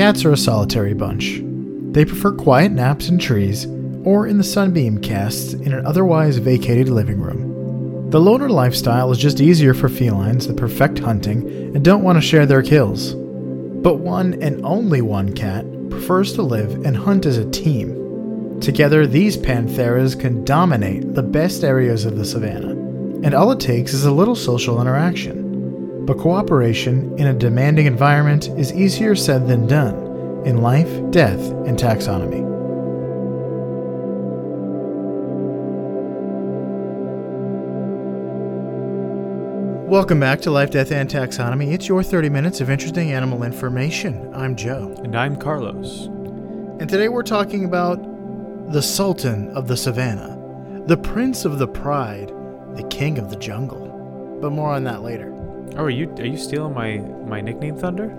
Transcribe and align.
Cats 0.00 0.24
are 0.24 0.32
a 0.32 0.36
solitary 0.38 0.94
bunch. 0.94 1.42
They 1.92 2.06
prefer 2.06 2.32
quiet 2.32 2.72
naps 2.72 3.10
in 3.10 3.18
trees 3.18 3.66
or 4.02 4.26
in 4.26 4.38
the 4.38 4.42
sunbeam 4.42 4.98
casts 4.98 5.52
in 5.52 5.74
an 5.74 5.84
otherwise 5.84 6.38
vacated 6.38 6.88
living 6.88 7.20
room. 7.20 8.08
The 8.08 8.18
loner 8.18 8.48
lifestyle 8.48 9.10
is 9.10 9.18
just 9.18 9.42
easier 9.42 9.74
for 9.74 9.90
felines 9.90 10.46
that 10.46 10.56
perfect 10.56 11.00
hunting 11.00 11.46
and 11.74 11.84
don't 11.84 12.02
want 12.02 12.16
to 12.16 12.22
share 12.22 12.46
their 12.46 12.62
kills. 12.62 13.12
But 13.12 13.96
one 13.96 14.42
and 14.42 14.64
only 14.64 15.02
one 15.02 15.34
cat 15.34 15.66
prefers 15.90 16.32
to 16.32 16.42
live 16.42 16.86
and 16.86 16.96
hunt 16.96 17.26
as 17.26 17.36
a 17.36 17.50
team. 17.50 18.58
Together, 18.58 19.06
these 19.06 19.36
pantheras 19.36 20.14
can 20.14 20.46
dominate 20.46 21.12
the 21.12 21.22
best 21.22 21.62
areas 21.62 22.06
of 22.06 22.16
the 22.16 22.24
savannah, 22.24 22.70
and 23.22 23.34
all 23.34 23.52
it 23.52 23.60
takes 23.60 23.92
is 23.92 24.06
a 24.06 24.10
little 24.10 24.34
social 24.34 24.80
interaction. 24.80 25.39
But 26.10 26.18
cooperation 26.18 27.16
in 27.20 27.28
a 27.28 27.32
demanding 27.32 27.86
environment 27.86 28.48
is 28.58 28.72
easier 28.72 29.14
said 29.14 29.46
than 29.46 29.68
done 29.68 30.42
in 30.44 30.60
life, 30.60 30.88
death, 31.12 31.38
and 31.38 31.78
taxonomy. 31.78 32.42
Welcome 39.86 40.18
back 40.18 40.40
to 40.40 40.50
Life, 40.50 40.72
Death, 40.72 40.90
and 40.90 41.08
Taxonomy. 41.08 41.72
It's 41.72 41.86
your 41.86 42.02
30 42.02 42.28
minutes 42.28 42.60
of 42.60 42.70
interesting 42.70 43.12
animal 43.12 43.44
information. 43.44 44.34
I'm 44.34 44.56
Joe. 44.56 44.92
And 45.04 45.14
I'm 45.14 45.36
Carlos. 45.36 46.06
And 46.80 46.88
today 46.88 47.08
we're 47.08 47.22
talking 47.22 47.64
about 47.64 48.02
the 48.72 48.82
Sultan 48.82 49.48
of 49.50 49.68
the 49.68 49.76
Savannah, 49.76 50.82
the 50.88 50.96
Prince 50.96 51.44
of 51.44 51.60
the 51.60 51.68
Pride, 51.68 52.32
the 52.74 52.88
King 52.90 53.16
of 53.16 53.30
the 53.30 53.36
Jungle. 53.36 54.38
But 54.40 54.50
more 54.50 54.72
on 54.72 54.82
that 54.82 55.02
later. 55.02 55.39
Oh, 55.76 55.84
are 55.84 55.90
you 55.90 56.10
are 56.18 56.26
you 56.26 56.36
stealing 56.36 56.74
my 56.74 56.98
my 57.26 57.40
nickname 57.40 57.76
Thunder? 57.76 58.16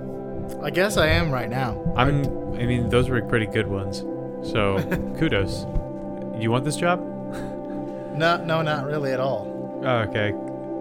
I 0.61 0.69
guess 0.69 0.97
I 0.97 1.07
am 1.07 1.31
right 1.31 1.49
now. 1.49 1.81
I'm. 1.95 2.25
I 2.55 2.65
mean, 2.65 2.89
those 2.89 3.09
were 3.09 3.21
pretty 3.21 3.45
good 3.45 3.67
ones. 3.67 3.99
So 4.49 4.81
kudos. 5.19 5.65
You 6.39 6.49
want 6.51 6.65
this 6.65 6.75
job? 6.75 6.99
No, 8.15 8.43
no, 8.43 8.61
not 8.61 8.85
really 8.85 9.11
at 9.11 9.19
all. 9.19 9.81
Oh, 9.85 9.97
okay. 10.09 10.33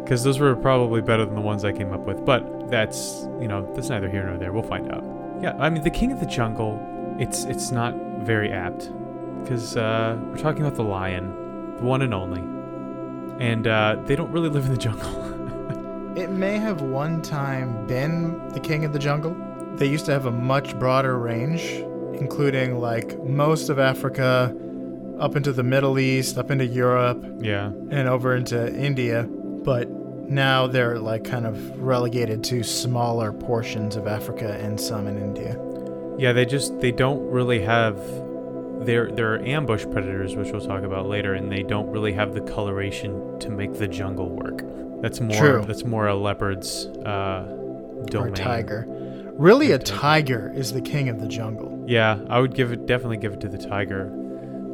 Because 0.02 0.24
those 0.24 0.38
were 0.38 0.56
probably 0.56 1.00
better 1.00 1.24
than 1.24 1.34
the 1.34 1.40
ones 1.40 1.64
I 1.64 1.72
came 1.72 1.92
up 1.92 2.00
with. 2.00 2.24
But 2.24 2.70
that's 2.70 3.28
you 3.40 3.48
know 3.48 3.70
that's 3.74 3.88
neither 3.88 4.08
here 4.08 4.24
nor 4.24 4.38
there. 4.38 4.52
We'll 4.52 4.62
find 4.62 4.90
out. 4.90 5.04
Yeah, 5.40 5.56
I 5.58 5.70
mean, 5.70 5.82
the 5.82 5.90
King 5.90 6.12
of 6.12 6.20
the 6.20 6.26
Jungle. 6.26 6.86
It's 7.18 7.44
it's 7.44 7.70
not 7.70 7.94
very 8.20 8.50
apt 8.52 8.90
because 9.42 9.76
uh, 9.76 10.18
we're 10.26 10.38
talking 10.38 10.62
about 10.62 10.76
the 10.76 10.82
lion, 10.82 11.76
the 11.76 11.82
one 11.82 12.02
and 12.02 12.14
only, 12.14 12.40
and 13.44 13.66
uh, 13.66 13.96
they 14.04 14.16
don't 14.16 14.30
really 14.32 14.48
live 14.48 14.66
in 14.66 14.72
the 14.72 14.78
jungle. 14.78 15.10
It 16.16 16.30
may 16.30 16.58
have 16.58 16.82
one 16.82 17.22
time 17.22 17.86
been 17.86 18.48
the 18.48 18.58
king 18.60 18.84
of 18.84 18.92
the 18.92 18.98
jungle. 18.98 19.36
They 19.76 19.86
used 19.86 20.06
to 20.06 20.12
have 20.12 20.26
a 20.26 20.32
much 20.32 20.76
broader 20.78 21.16
range, 21.16 21.62
including 22.20 22.80
like 22.80 23.16
most 23.22 23.68
of 23.68 23.78
Africa, 23.78 24.54
up 25.20 25.36
into 25.36 25.52
the 25.52 25.62
Middle 25.62 25.98
East, 25.98 26.36
up 26.36 26.50
into 26.50 26.66
Europe, 26.66 27.22
yeah. 27.40 27.66
and 27.90 28.08
over 28.08 28.34
into 28.34 28.74
India. 28.74 29.22
But 29.22 29.88
now 29.88 30.66
they're 30.66 30.98
like 30.98 31.22
kind 31.22 31.46
of 31.46 31.80
relegated 31.80 32.42
to 32.44 32.64
smaller 32.64 33.32
portions 33.32 33.94
of 33.94 34.08
Africa 34.08 34.58
and 34.60 34.80
some 34.80 35.06
in 35.06 35.16
India. 35.16 35.56
Yeah, 36.18 36.32
they 36.32 36.44
just 36.44 36.80
they 36.80 36.90
don't 36.90 37.24
really 37.30 37.60
have 37.60 37.96
they're 38.84 39.12
they're 39.12 39.44
ambush 39.44 39.84
predators, 39.92 40.34
which 40.34 40.50
we'll 40.50 40.60
talk 40.60 40.82
about 40.82 41.06
later, 41.06 41.34
and 41.34 41.52
they 41.52 41.62
don't 41.62 41.88
really 41.90 42.12
have 42.12 42.34
the 42.34 42.40
coloration 42.40 43.38
to 43.38 43.50
make 43.50 43.74
the 43.74 43.86
jungle 43.86 44.28
work. 44.28 44.64
That's 45.00 45.20
more 45.20 45.36
True. 45.38 45.64
that's 45.66 45.84
more 45.84 46.06
a 46.08 46.14
leopard's 46.14 46.86
uh, 46.86 47.46
Or 47.48 48.04
domain. 48.06 48.32
a 48.32 48.36
tiger. 48.36 48.86
Really, 49.36 49.72
Or 49.72 49.76
a 49.76 49.78
tiger. 49.78 50.48
tiger 50.50 50.52
is 50.54 50.72
the 50.72 50.80
king 50.82 51.08
of 51.08 51.20
the 51.20 51.28
jungle. 51.28 51.84
Yeah, 51.88 52.20
I 52.28 52.40
would 52.40 52.54
give 52.54 52.72
it 52.72 52.86
definitely 52.86 53.16
give 53.16 53.32
it 53.32 53.40
to 53.40 53.48
the 53.48 53.58
tiger. 53.58 54.12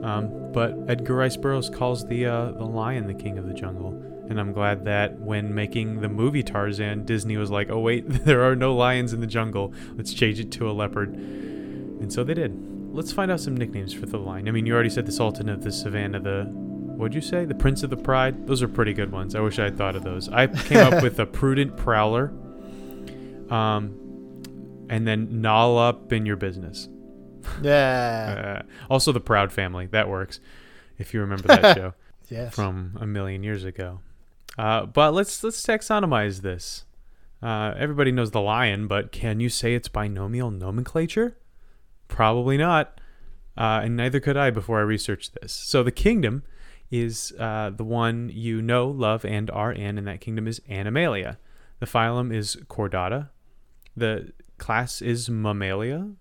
Um, 0.02 0.52
but 0.52 0.76
Edgar 0.88 1.14
Rice 1.14 1.36
Burroughs 1.36 1.70
calls 1.70 2.06
the 2.06 2.26
uh, 2.26 2.50
the 2.52 2.64
lion 2.64 3.06
the 3.06 3.14
king 3.14 3.38
of 3.38 3.46
the 3.46 3.54
jungle, 3.54 3.90
and 4.28 4.38
I'm 4.40 4.52
glad 4.52 4.84
that 4.84 5.18
when 5.20 5.54
making 5.54 6.00
the 6.00 6.08
movie 6.08 6.42
Tarzan, 6.42 7.04
Disney 7.04 7.36
was 7.36 7.50
like, 7.50 7.70
"Oh 7.70 7.80
wait, 7.80 8.04
there 8.24 8.42
are 8.42 8.54
no 8.56 8.74
lions 8.74 9.12
in 9.12 9.20
the 9.20 9.26
jungle. 9.26 9.72
Let's 9.94 10.12
change 10.12 10.38
it 10.40 10.50
to 10.52 10.68
a 10.70 10.72
leopard," 10.72 11.14
and 11.14 12.12
so 12.12 12.24
they 12.24 12.34
did. 12.34 12.52
Let's 12.94 13.12
find 13.12 13.30
out 13.30 13.40
some 13.40 13.56
nicknames 13.56 13.92
for 13.92 14.06
the 14.06 14.18
lion. 14.18 14.48
I 14.48 14.52
mean, 14.52 14.64
you 14.66 14.74
already 14.74 14.88
said 14.90 15.06
the 15.06 15.12
Sultan 15.12 15.48
of 15.48 15.62
the 15.62 15.70
Savannah, 15.72 16.18
the 16.20 16.44
what'd 16.96 17.14
you 17.14 17.20
say? 17.20 17.44
The 17.44 17.54
Prince 17.54 17.82
of 17.82 17.90
the 17.90 17.96
Pride. 17.96 18.46
Those 18.46 18.62
are 18.62 18.68
pretty 18.68 18.92
good 18.92 19.12
ones. 19.12 19.34
I 19.34 19.40
wish 19.40 19.58
I 19.58 19.64
had 19.64 19.76
thought 19.76 19.96
of 19.96 20.02
those. 20.02 20.28
I 20.28 20.46
came 20.46 20.78
up 20.78 21.02
with 21.02 21.18
a 21.18 21.26
prudent 21.26 21.76
prowler, 21.76 22.32
um, 23.50 24.42
and 24.88 25.06
then 25.06 25.40
gnaw 25.40 25.76
up 25.76 26.12
in 26.12 26.26
your 26.26 26.36
business. 26.36 26.88
Yeah. 27.62 28.42
Uh, 28.56 28.62
also, 28.90 29.12
the 29.12 29.20
Proud 29.20 29.52
Family. 29.52 29.86
That 29.86 30.08
works. 30.08 30.40
If 30.98 31.14
you 31.14 31.20
remember 31.20 31.48
that 31.48 31.76
show 31.76 31.94
yes. 32.28 32.54
from 32.54 32.96
a 33.00 33.06
million 33.06 33.42
years 33.42 33.64
ago. 33.64 34.00
Uh, 34.58 34.86
but 34.86 35.12
let's 35.12 35.42
let's 35.44 35.62
taxonomize 35.64 36.40
this. 36.40 36.84
Uh, 37.42 37.74
everybody 37.76 38.10
knows 38.10 38.30
the 38.30 38.40
lion, 38.40 38.86
but 38.88 39.12
can 39.12 39.40
you 39.40 39.48
say 39.48 39.74
it's 39.74 39.88
binomial 39.88 40.50
nomenclature? 40.50 41.36
Probably 42.08 42.56
not. 42.56 43.00
Uh, 43.56 43.80
and 43.84 43.96
neither 43.96 44.20
could 44.20 44.36
I 44.36 44.50
before 44.50 44.78
I 44.78 44.82
researched 44.82 45.36
this. 45.40 45.52
So 45.52 45.82
the 45.82 45.92
kingdom 45.92 46.42
is 46.90 47.32
uh, 47.38 47.70
the 47.70 47.84
one 47.84 48.30
you 48.32 48.62
know, 48.62 48.88
love, 48.88 49.24
and 49.24 49.50
are 49.50 49.72
in, 49.72 49.98
and 49.98 50.06
that 50.06 50.20
kingdom 50.20 50.46
is 50.46 50.60
Animalia. 50.68 51.38
The 51.80 51.86
phylum 51.86 52.34
is 52.34 52.56
Chordata. 52.68 53.30
The 53.96 54.32
class 54.58 55.02
is 55.02 55.28
Mammalia. 55.28 56.12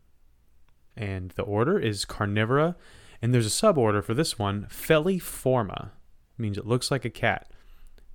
And 0.97 1.31
the 1.31 1.43
order 1.43 1.77
is 1.77 2.05
Carnivora. 2.05 2.75
And 3.21 3.33
there's 3.33 3.47
a 3.47 3.49
suborder 3.49 4.03
for 4.03 4.13
this 4.13 4.37
one, 4.39 4.67
Feliformia. 4.69 5.91
Means 6.37 6.57
it 6.57 6.67
looks 6.67 6.91
like 6.91 7.05
a 7.05 7.09
cat. 7.09 7.49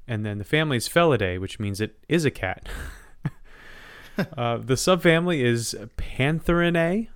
And 0.06 0.26
then 0.26 0.38
the 0.38 0.44
family 0.44 0.76
is 0.76 0.88
Felidae, 0.88 1.40
which 1.40 1.60
means 1.60 1.80
it 1.80 1.98
is 2.08 2.24
a 2.24 2.30
cat. 2.30 2.68
uh, 4.36 4.58
the 4.58 4.74
subfamily 4.74 5.42
is 5.42 5.76
Pantherinae. 5.96 7.08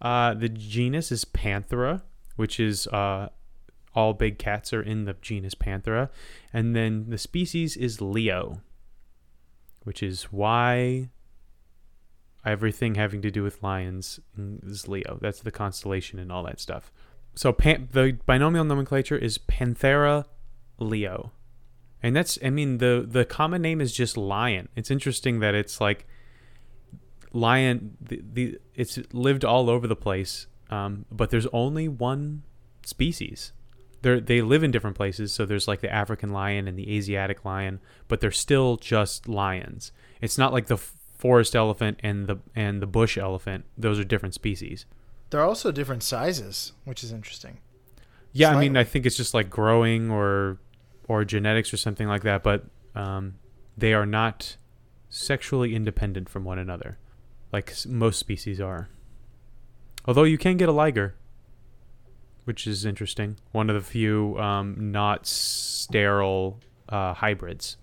Uh, 0.00 0.34
the 0.34 0.48
genus 0.48 1.12
is 1.12 1.24
Panthera, 1.24 2.02
which 2.36 2.58
is 2.58 2.88
uh, 2.88 3.28
all 3.94 4.14
big 4.14 4.38
cats 4.38 4.72
are 4.72 4.82
in 4.82 5.04
the 5.04 5.14
genus 5.20 5.54
Panthera. 5.54 6.08
And 6.52 6.74
then 6.74 7.06
the 7.08 7.18
species 7.18 7.76
is 7.76 8.00
Leo, 8.00 8.60
which 9.84 10.02
is 10.02 10.24
why 10.24 11.10
everything 12.44 12.94
having 12.94 13.22
to 13.22 13.30
do 13.30 13.42
with 13.42 13.62
lions 13.62 14.20
is 14.64 14.88
Leo. 14.88 15.18
That's 15.20 15.40
the 15.40 15.50
constellation 15.50 16.18
and 16.18 16.32
all 16.32 16.42
that 16.44 16.60
stuff. 16.60 16.90
So 17.34 17.52
pan- 17.52 17.88
the 17.92 18.18
binomial 18.26 18.64
nomenclature 18.64 19.16
is 19.16 19.38
Panthera 19.38 20.24
Leo. 20.78 21.32
And 22.02 22.16
that's 22.16 22.38
I 22.44 22.50
mean 22.50 22.78
the 22.78 23.06
the 23.08 23.24
common 23.24 23.62
name 23.62 23.80
is 23.80 23.92
just 23.92 24.16
lion. 24.16 24.68
It's 24.74 24.90
interesting 24.90 25.38
that 25.40 25.54
it's 25.54 25.80
like 25.80 26.06
lion 27.32 27.96
the, 28.00 28.20
the 28.32 28.58
it's 28.74 28.98
lived 29.12 29.44
all 29.44 29.70
over 29.70 29.86
the 29.86 29.96
place. 29.96 30.46
Um, 30.68 31.04
but 31.12 31.30
there's 31.30 31.46
only 31.52 31.86
one 31.86 32.42
species. 32.84 33.52
They 34.02 34.20
they 34.20 34.42
live 34.42 34.62
in 34.62 34.70
different 34.70 34.96
places, 34.96 35.32
so 35.32 35.46
there's 35.46 35.66
like 35.66 35.80
the 35.80 35.92
African 35.92 36.30
lion 36.30 36.68
and 36.68 36.78
the 36.78 36.94
Asiatic 36.94 37.44
lion, 37.44 37.80
but 38.08 38.20
they're 38.20 38.30
still 38.30 38.76
just 38.76 39.28
lions. 39.28 39.92
It's 40.20 40.38
not 40.38 40.52
like 40.52 40.66
the 40.66 40.76
forest 40.76 41.54
elephant 41.54 42.00
and 42.02 42.26
the 42.26 42.38
and 42.54 42.82
the 42.82 42.86
bush 42.86 43.16
elephant. 43.16 43.64
Those 43.78 43.98
are 43.98 44.04
different 44.04 44.34
species. 44.34 44.86
They're 45.30 45.44
also 45.44 45.72
different 45.72 46.02
sizes, 46.02 46.72
which 46.84 47.02
is 47.02 47.12
interesting. 47.12 47.58
Yeah, 48.32 48.50
I 48.50 48.60
mean, 48.60 48.76
I 48.76 48.84
think 48.84 49.06
it's 49.06 49.16
just 49.16 49.34
like 49.34 49.48
growing 49.48 50.10
or 50.10 50.58
or 51.08 51.24
genetics 51.24 51.72
or 51.72 51.76
something 51.76 52.08
like 52.08 52.22
that, 52.22 52.42
but 52.42 52.64
um, 52.94 53.34
they 53.76 53.94
are 53.94 54.06
not 54.06 54.56
sexually 55.08 55.74
independent 55.74 56.28
from 56.28 56.44
one 56.44 56.58
another, 56.58 56.98
like 57.52 57.74
most 57.86 58.18
species 58.18 58.60
are. 58.60 58.88
Although 60.06 60.24
you 60.24 60.38
can 60.38 60.56
get 60.56 60.68
a 60.68 60.72
liger, 60.72 61.14
which 62.44 62.66
is 62.66 62.84
interesting. 62.84 63.36
One 63.52 63.70
of 63.70 63.74
the 63.76 63.82
few 63.82 64.38
um, 64.38 64.92
not 64.92 65.26
sterile 65.26 66.58
uh, 66.88 67.14
hybrids. 67.14 67.76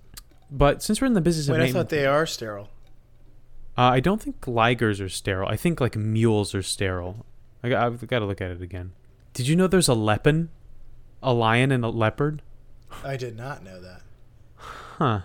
But 0.52 0.82
since 0.82 1.00
we're 1.00 1.08
in 1.08 1.14
the 1.14 1.22
business 1.22 1.48
of 1.48 1.58
Wait, 1.58 1.70
I 1.70 1.72
thought 1.72 1.90
they 1.90 2.06
are 2.06 2.26
sterile. 2.26 2.70
uh, 3.78 3.82
I 3.84 4.00
don't 4.00 4.22
think 4.22 4.42
ligers 4.42 5.04
are 5.04 5.10
sterile. 5.10 5.48
I 5.48 5.56
think 5.56 5.80
like 5.80 5.96
mules 5.96 6.56
are 6.56 6.64
sterile. 6.64 7.26
I, 7.64 7.76
I've 7.76 8.06
got 8.08 8.20
to 8.20 8.26
look 8.26 8.42
at 8.42 8.52
it 8.52 8.62
again. 8.62 8.94
Did 9.34 9.48
you 9.48 9.56
know 9.56 9.68
there's 9.68 9.88
a 9.88 9.94
lepin, 9.94 10.50
a 11.22 11.34
lion 11.34 11.72
and 11.72 11.86
a 11.86 11.90
leopard? 11.90 12.42
I 13.04 13.16
did 13.16 13.38
not 13.38 13.64
know 13.64 13.80
that. 13.80 14.02
Huh. 14.56 15.22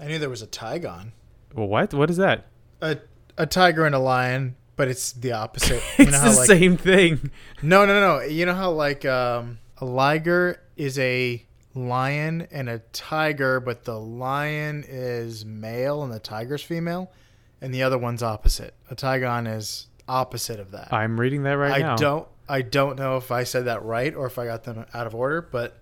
I 0.00 0.06
knew 0.06 0.18
there 0.18 0.28
was 0.28 0.42
a 0.42 0.46
tigon. 0.46 1.12
Well, 1.54 1.68
what? 1.68 1.94
What 1.94 2.10
is 2.10 2.16
that? 2.16 2.46
A 2.80 2.98
a 3.36 3.46
tiger 3.46 3.86
and 3.86 3.94
a 3.94 3.98
lion, 4.00 4.56
but 4.78 4.88
it's 4.88 5.12
the 5.12 5.32
opposite. 5.32 5.82
It's 5.98 6.10
know 6.10 6.18
how 6.18 6.30
the 6.30 6.36
like 6.38 6.46
same 6.46 6.76
thing. 6.78 7.30
No, 7.62 7.84
no, 7.84 8.00
no. 8.00 8.20
You 8.24 8.46
know 8.46 8.54
how 8.54 8.70
like 8.70 9.04
um 9.04 9.58
a 9.76 9.84
liger 9.84 10.62
is 10.76 10.98
a 10.98 11.44
lion 11.74 12.48
and 12.50 12.70
a 12.70 12.78
tiger, 12.92 13.60
but 13.60 13.84
the 13.84 13.98
lion 14.00 14.84
is 14.88 15.44
male 15.44 16.02
and 16.02 16.10
the 16.10 16.18
tiger's 16.18 16.62
female? 16.62 17.12
and 17.60 17.74
the 17.74 17.82
other 17.82 17.98
one's 17.98 18.22
opposite. 18.22 18.72
A 18.90 18.94
tigon 18.94 19.52
is 19.52 19.88
opposite 20.06 20.60
of 20.60 20.70
that. 20.70 20.92
I'm 20.92 21.18
reading 21.18 21.42
that 21.42 21.54
right 21.54 21.72
I 21.72 21.78
now. 21.80 21.96
don't 21.96 22.28
I 22.48 22.62
don't 22.62 22.96
know 22.98 23.16
if 23.16 23.30
I 23.30 23.44
said 23.44 23.66
that 23.66 23.82
right 23.82 24.14
or 24.14 24.26
if 24.26 24.38
I 24.38 24.46
got 24.46 24.64
them 24.64 24.86
out 24.94 25.06
of 25.06 25.14
order, 25.14 25.42
but 25.42 25.76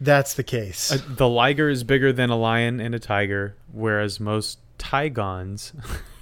that's 0.00 0.34
the 0.34 0.42
case. 0.42 0.90
Uh, 0.90 0.98
the 1.06 1.28
liger 1.28 1.68
is 1.68 1.84
bigger 1.84 2.12
than 2.12 2.30
a 2.30 2.36
lion 2.36 2.80
and 2.80 2.94
a 2.94 2.98
tiger, 2.98 3.54
whereas 3.70 4.18
most 4.18 4.58
Tigons 4.78 5.72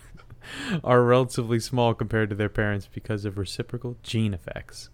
are 0.85 1.03
relatively 1.03 1.61
small 1.61 1.95
compared 1.95 2.31
to 2.31 2.37
their 2.37 2.49
parents 2.49 2.89
because 2.93 3.25
of 3.25 3.39
reciprocal 3.39 3.97
gene 4.03 4.35
effects. 4.35 4.91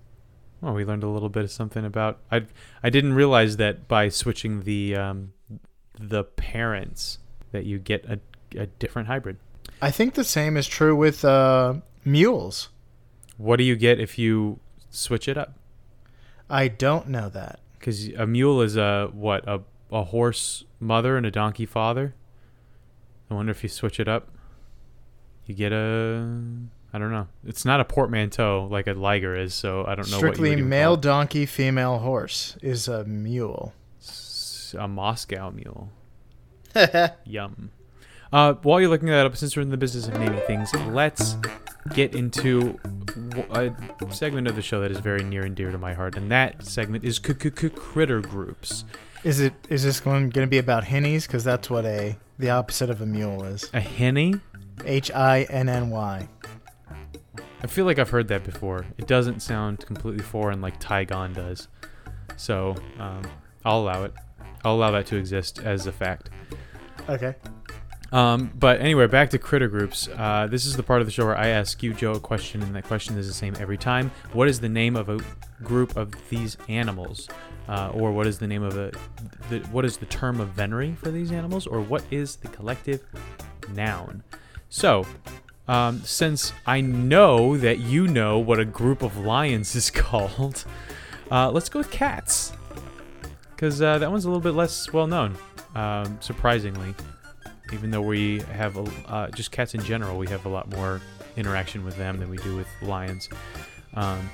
Well, 0.60 0.74
we 0.74 0.84
learned 0.84 1.04
a 1.04 1.08
little 1.08 1.28
bit 1.28 1.44
of 1.44 1.50
something 1.50 1.84
about. 1.84 2.18
I 2.30 2.44
I 2.82 2.90
didn't 2.90 3.14
realize 3.14 3.56
that 3.58 3.86
by 3.86 4.08
switching 4.08 4.62
the 4.62 4.96
um, 4.96 5.32
the 5.98 6.24
parents 6.24 7.18
that 7.52 7.64
you 7.64 7.78
get 7.78 8.04
a, 8.06 8.18
a 8.56 8.66
different 8.66 9.08
hybrid. 9.08 9.38
I 9.80 9.90
think 9.90 10.14
the 10.14 10.24
same 10.24 10.56
is 10.56 10.66
true 10.66 10.96
with 10.96 11.24
uh, 11.24 11.74
mules. 12.04 12.70
What 13.36 13.56
do 13.56 13.64
you 13.64 13.76
get 13.76 14.00
if 14.00 14.18
you 14.18 14.58
switch 14.90 15.28
it 15.28 15.38
up? 15.38 15.54
I 16.50 16.68
don't 16.68 17.08
know 17.08 17.28
that. 17.28 17.60
Because 17.78 18.08
a 18.08 18.26
mule 18.26 18.60
is 18.60 18.76
a 18.76 19.10
what 19.12 19.46
a 19.46 19.60
a 19.90 20.04
horse 20.04 20.64
mother 20.80 21.16
and 21.16 21.24
a 21.24 21.30
donkey 21.30 21.66
father. 21.66 22.14
I 23.30 23.34
wonder 23.34 23.50
if 23.50 23.62
you 23.62 23.68
switch 23.68 24.00
it 24.00 24.08
up, 24.08 24.30
you 25.48 25.54
get 25.54 25.72
a 25.72 26.24
I 26.92 26.98
don't 26.98 27.10
know. 27.10 27.26
It's 27.44 27.64
not 27.64 27.80
a 27.80 27.84
portmanteau 27.84 28.68
like 28.70 28.86
a 28.86 28.92
liger 28.92 29.34
is, 29.34 29.52
so 29.52 29.84
I 29.86 29.94
don't 29.94 30.10
know. 30.10 30.18
Strictly 30.18 30.50
what 30.50 30.50
you 30.50 30.50
would 30.50 30.58
even 30.60 30.68
male 30.68 30.96
donkey, 30.96 31.44
female 31.44 31.98
horse 31.98 32.56
is 32.62 32.88
a 32.88 33.04
mule. 33.04 33.74
S- 34.00 34.74
a 34.78 34.88
Moscow 34.88 35.50
mule. 35.50 35.90
Yum. 37.24 37.70
Uh, 38.32 38.54
while 38.62 38.80
you're 38.80 38.90
looking 38.90 39.08
that 39.08 39.26
up, 39.26 39.36
since 39.36 39.56
we're 39.56 39.62
in 39.62 39.70
the 39.70 39.76
business 39.76 40.06
of 40.06 40.14
naming 40.18 40.40
things, 40.46 40.72
let's 40.88 41.36
get 41.94 42.14
into 42.14 42.78
a 43.50 43.72
segment 44.10 44.46
of 44.46 44.54
the 44.54 44.62
show 44.62 44.80
that 44.80 44.90
is 44.90 44.98
very 44.98 45.24
near 45.24 45.44
and 45.44 45.56
dear 45.56 45.70
to 45.70 45.78
my 45.78 45.94
heart, 45.94 46.16
and 46.16 46.30
that 46.30 46.62
segment 46.64 47.04
is 47.04 47.18
critter 47.18 48.20
groups. 48.20 48.84
Is 49.24 49.40
it? 49.40 49.52
Is 49.68 49.82
this 49.82 50.04
one 50.04 50.30
going 50.30 50.46
to 50.46 50.50
be 50.50 50.58
about 50.58 50.84
hinnies? 50.84 51.26
Because 51.26 51.44
that's 51.44 51.68
what 51.68 51.84
a 51.84 52.16
the 52.38 52.50
opposite 52.50 52.88
of 52.88 53.00
a 53.00 53.06
mule 53.06 53.44
is. 53.44 53.68
A 53.74 53.80
hinny? 53.80 54.34
H 54.84 55.10
i 55.12 55.42
n 55.50 55.68
n 55.68 55.90
y. 55.90 56.28
I 57.62 57.66
feel 57.66 57.84
like 57.84 57.98
I've 57.98 58.10
heard 58.10 58.28
that 58.28 58.44
before. 58.44 58.86
It 58.98 59.06
doesn't 59.06 59.40
sound 59.40 59.84
completely 59.84 60.22
foreign 60.22 60.60
like 60.60 60.80
tigon 60.80 61.34
does. 61.34 61.68
So 62.36 62.76
um, 62.98 63.22
I'll 63.64 63.80
allow 63.80 64.04
it. 64.04 64.14
I'll 64.64 64.76
allow 64.76 64.90
that 64.92 65.06
to 65.06 65.16
exist 65.16 65.60
as 65.60 65.86
a 65.86 65.92
fact. 65.92 66.30
Okay. 67.08 67.34
Um, 68.10 68.50
but 68.58 68.80
anyway, 68.80 69.06
back 69.06 69.30
to 69.30 69.38
critter 69.38 69.68
groups. 69.68 70.08
Uh, 70.16 70.46
this 70.48 70.64
is 70.64 70.76
the 70.76 70.82
part 70.82 71.00
of 71.00 71.06
the 71.06 71.10
show 71.10 71.26
where 71.26 71.36
I 71.36 71.48
ask 71.48 71.82
you, 71.82 71.92
Joe, 71.92 72.12
a 72.12 72.20
question, 72.20 72.62
and 72.62 72.74
that 72.74 72.84
question 72.84 73.18
is 73.18 73.26
the 73.26 73.34
same 73.34 73.54
every 73.58 73.76
time. 73.76 74.10
What 74.32 74.48
is 74.48 74.60
the 74.60 74.68
name 74.68 74.96
of 74.96 75.08
a 75.08 75.20
group 75.62 75.96
of 75.96 76.14
these 76.30 76.56
animals? 76.68 77.28
Uh, 77.68 77.90
or 77.92 78.12
what 78.12 78.26
is 78.26 78.38
the 78.38 78.46
name 78.46 78.62
of 78.62 78.78
a. 78.78 78.92
The, 79.50 79.58
what 79.70 79.84
is 79.84 79.98
the 79.98 80.06
term 80.06 80.40
of 80.40 80.48
venery 80.50 80.94
for 80.94 81.10
these 81.10 81.32
animals? 81.32 81.66
Or 81.66 81.80
what 81.80 82.02
is 82.10 82.36
the 82.36 82.48
collective 82.48 83.04
noun? 83.74 84.22
So, 84.70 85.06
um, 85.66 86.02
since 86.02 86.52
I 86.66 86.80
know 86.80 87.56
that 87.56 87.78
you 87.78 88.06
know 88.06 88.38
what 88.38 88.58
a 88.58 88.64
group 88.64 89.02
of 89.02 89.16
lions 89.18 89.74
is 89.76 89.90
called, 89.90 90.64
uh, 91.30 91.50
let's 91.50 91.68
go 91.68 91.80
with 91.80 91.90
cats. 91.90 92.52
Because 93.50 93.82
uh, 93.82 93.98
that 93.98 94.10
one's 94.10 94.24
a 94.24 94.28
little 94.28 94.40
bit 94.40 94.54
less 94.54 94.92
well 94.92 95.06
known, 95.06 95.36
um, 95.74 96.18
surprisingly. 96.20 96.94
Even 97.72 97.90
though 97.90 98.00
we 98.02 98.40
have 98.52 98.76
a, 98.76 98.84
uh, 99.08 99.30
just 99.30 99.50
cats 99.50 99.74
in 99.74 99.82
general, 99.82 100.16
we 100.16 100.26
have 100.28 100.46
a 100.46 100.48
lot 100.48 100.70
more 100.70 101.02
interaction 101.36 101.84
with 101.84 101.96
them 101.96 102.18
than 102.18 102.30
we 102.30 102.38
do 102.38 102.56
with 102.56 102.68
lions. 102.80 103.28
Um, 103.94 104.30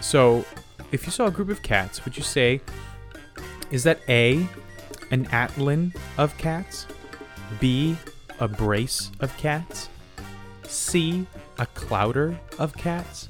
so, 0.00 0.44
if 0.90 1.06
you 1.06 1.12
saw 1.12 1.26
a 1.26 1.30
group 1.30 1.48
of 1.48 1.62
cats, 1.62 2.04
would 2.04 2.16
you 2.16 2.22
say, 2.22 2.60
is 3.70 3.84
that 3.84 4.00
A, 4.08 4.46
an 5.10 5.26
atlin 5.26 5.94
of 6.18 6.36
cats? 6.36 6.86
B, 7.60 7.96
a 8.40 8.48
brace 8.48 9.10
of 9.20 9.36
cats? 9.36 9.88
C, 10.64 11.26
a 11.58 11.66
clouder 11.66 12.38
of 12.58 12.74
cats? 12.76 13.28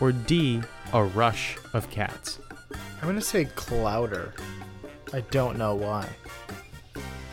Or 0.00 0.12
D, 0.12 0.62
a 0.92 1.04
rush 1.04 1.56
of 1.72 1.90
cats? 1.90 2.38
I'm 2.72 3.02
going 3.02 3.16
to 3.16 3.20
say 3.20 3.44
clouder. 3.46 4.34
I 5.12 5.20
don't 5.30 5.58
know 5.58 5.74
why. 5.74 6.08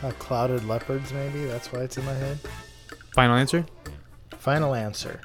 Uh, 0.02 0.10
clouded 0.12 0.64
leopards, 0.64 1.12
maybe? 1.12 1.44
That's 1.44 1.72
why 1.72 1.80
it's 1.80 1.96
in 1.96 2.04
my 2.04 2.14
head. 2.14 2.38
Final 3.14 3.36
answer? 3.36 3.64
Final 4.38 4.74
answer. 4.74 5.20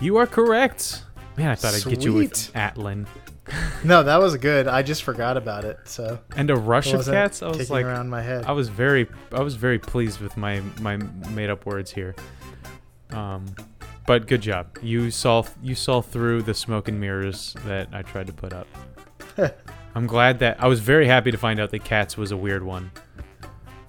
You 0.00 0.16
are 0.16 0.26
correct. 0.26 1.04
Man, 1.36 1.48
I 1.48 1.54
thought 1.54 1.74
I'd 1.74 1.84
get 1.84 2.04
you 2.04 2.12
with 2.14 2.36
Sweet. 2.36 2.54
Atlin. 2.56 3.06
No, 3.84 4.02
that 4.02 4.16
was 4.20 4.36
good. 4.36 4.66
I 4.66 4.82
just 4.82 5.04
forgot 5.04 5.36
about 5.36 5.64
it, 5.64 5.78
so 5.84 6.18
And 6.34 6.50
a 6.50 6.56
rush 6.56 6.92
of 6.92 7.04
cats? 7.04 7.42
I 7.42 7.48
was 7.48 7.70
like, 7.70 7.84
around 7.86 8.08
my 8.10 8.22
head. 8.22 8.44
I 8.44 8.52
was 8.52 8.68
very, 8.68 9.06
I 9.30 9.42
was 9.42 9.54
very 9.54 9.78
pleased 9.78 10.20
with 10.20 10.36
my 10.36 10.60
my 10.80 10.96
made 11.30 11.50
up 11.50 11.66
words 11.66 11.92
here. 11.92 12.16
Um, 13.10 13.46
but 14.06 14.26
good 14.26 14.40
job. 14.40 14.76
You 14.82 15.10
saw 15.10 15.44
you 15.62 15.74
saw 15.74 16.00
through 16.00 16.42
the 16.42 16.54
smoke 16.54 16.88
and 16.88 16.98
mirrors 17.00 17.54
that 17.66 17.88
I 17.92 18.02
tried 18.02 18.26
to 18.26 18.32
put 18.32 18.52
up. 18.52 18.66
I'm 19.94 20.06
glad 20.06 20.40
that 20.40 20.62
I 20.62 20.66
was 20.66 20.80
very 20.80 21.06
happy 21.06 21.30
to 21.30 21.38
find 21.38 21.60
out 21.60 21.70
that 21.70 21.84
cats 21.84 22.16
was 22.16 22.32
a 22.32 22.36
weird 22.36 22.62
one. 22.64 22.90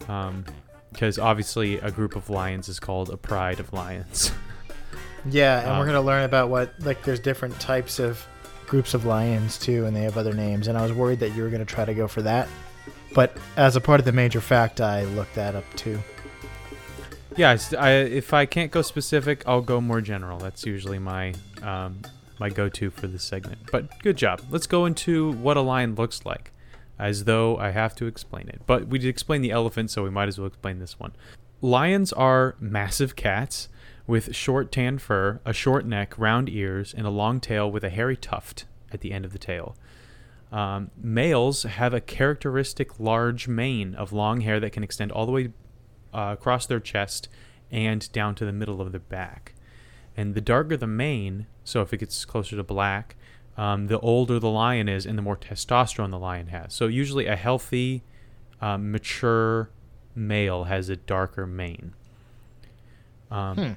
Um, 0.07 0.45
because 0.91 1.19
obviously 1.19 1.77
a 1.79 1.91
group 1.91 2.15
of 2.15 2.29
lions 2.29 2.69
is 2.69 2.79
called 2.79 3.09
a 3.09 3.17
pride 3.17 3.59
of 3.59 3.73
lions. 3.73 4.31
Yeah, 5.29 5.59
and 5.59 5.71
Um, 5.71 5.79
we're 5.79 5.87
gonna 5.87 5.99
learn 6.01 6.23
about 6.23 6.47
what 6.49 6.73
like 6.79 7.03
there's 7.03 7.19
different 7.19 7.59
types 7.59 7.99
of 7.99 8.25
groups 8.67 8.93
of 8.93 9.05
lions 9.05 9.57
too, 9.57 9.85
and 9.85 9.95
they 9.95 10.03
have 10.03 10.17
other 10.17 10.33
names. 10.33 10.67
And 10.67 10.77
I 10.77 10.83
was 10.83 10.93
worried 10.93 11.19
that 11.21 11.35
you 11.35 11.43
were 11.43 11.49
gonna 11.49 11.65
try 11.65 11.85
to 11.85 11.93
go 11.93 12.07
for 12.07 12.21
that, 12.21 12.47
but 13.13 13.35
as 13.55 13.75
a 13.75 13.81
part 13.81 13.99
of 13.99 14.05
the 14.05 14.11
major 14.11 14.41
fact, 14.41 14.81
I 14.81 15.05
looked 15.05 15.35
that 15.35 15.55
up 15.55 15.65
too. 15.75 15.99
Yeah, 17.35 17.57
I, 17.77 17.91
if 17.91 18.33
I 18.33 18.45
can't 18.47 18.71
go 18.71 18.81
specific, 18.81 19.43
I'll 19.45 19.61
go 19.61 19.79
more 19.79 20.01
general. 20.01 20.39
That's 20.39 20.65
usually 20.65 20.97
my 20.97 21.33
um, 21.61 22.01
my 22.39 22.49
go-to 22.49 22.89
for 22.89 23.07
this 23.07 23.23
segment. 23.23 23.59
But 23.71 23.99
good 23.99 24.17
job. 24.17 24.41
Let's 24.49 24.67
go 24.67 24.85
into 24.85 25.31
what 25.33 25.57
a 25.57 25.61
lion 25.61 25.95
looks 25.95 26.25
like, 26.25 26.51
as 26.99 27.23
though 27.23 27.57
I 27.57 27.71
have 27.71 27.95
to 27.95 28.05
explain 28.05 28.47
it. 28.49 28.61
But 28.65 28.87
we 28.87 28.99
did 28.99 29.07
explain 29.07 29.41
the 29.41 29.51
elephant, 29.51 29.91
so 29.91 30.03
we 30.03 30.09
might 30.09 30.27
as 30.27 30.37
well 30.37 30.47
explain 30.47 30.79
this 30.79 30.99
one. 30.99 31.13
Lions 31.61 32.13
are 32.13 32.55
massive 32.59 33.15
cats 33.15 33.69
with 34.07 34.33
short 34.33 34.71
tan 34.71 34.97
fur, 34.97 35.39
a 35.45 35.53
short 35.53 35.85
neck, 35.85 36.17
round 36.17 36.49
ears, 36.49 36.93
and 36.93 37.05
a 37.05 37.09
long 37.09 37.39
tail 37.39 37.69
with 37.69 37.83
a 37.83 37.89
hairy 37.89 38.15
tuft 38.15 38.65
at 38.91 39.01
the 39.01 39.11
end 39.11 39.25
of 39.25 39.33
the 39.33 39.39
tail. 39.39 39.75
Um, 40.49 40.91
males 40.97 41.63
have 41.63 41.93
a 41.93 41.99
characteristic 41.99 42.99
large 43.01 43.49
mane 43.49 43.93
of 43.95 44.13
long 44.13 44.41
hair 44.41 44.61
that 44.61 44.71
can 44.71 44.81
extend 44.83 45.11
all 45.11 45.25
the 45.25 45.31
way 45.33 45.51
uh, 46.13 46.35
across 46.39 46.65
their 46.65 46.79
chest 46.79 47.27
and 47.69 48.09
down 48.13 48.33
to 48.35 48.45
the 48.45 48.53
middle 48.53 48.79
of 48.79 48.93
their 48.93 49.01
back. 49.01 49.53
And 50.15 50.33
the 50.35 50.41
darker 50.41 50.77
the 50.77 50.87
mane, 50.87 51.47
so 51.65 51.81
if 51.81 51.91
it 51.91 51.97
gets 51.97 52.23
closer 52.23 52.55
to 52.55 52.63
black, 52.63 53.17
um, 53.57 53.87
the 53.87 53.99
older 53.99 54.39
the 54.39 54.49
lion 54.49 54.87
is 54.87 55.05
and 55.05 55.17
the 55.17 55.21
more 55.21 55.35
testosterone 55.35 56.11
the 56.11 56.17
lion 56.17 56.47
has. 56.47 56.73
So 56.73 56.87
usually 56.87 57.25
a 57.25 57.35
healthy, 57.35 58.03
um, 58.61 58.89
mature 58.91 59.69
male 60.15 60.63
has 60.63 60.87
a 60.87 60.95
darker 60.95 61.45
mane. 61.45 61.93
Um, 63.29 63.57
Hmm. 63.57 63.73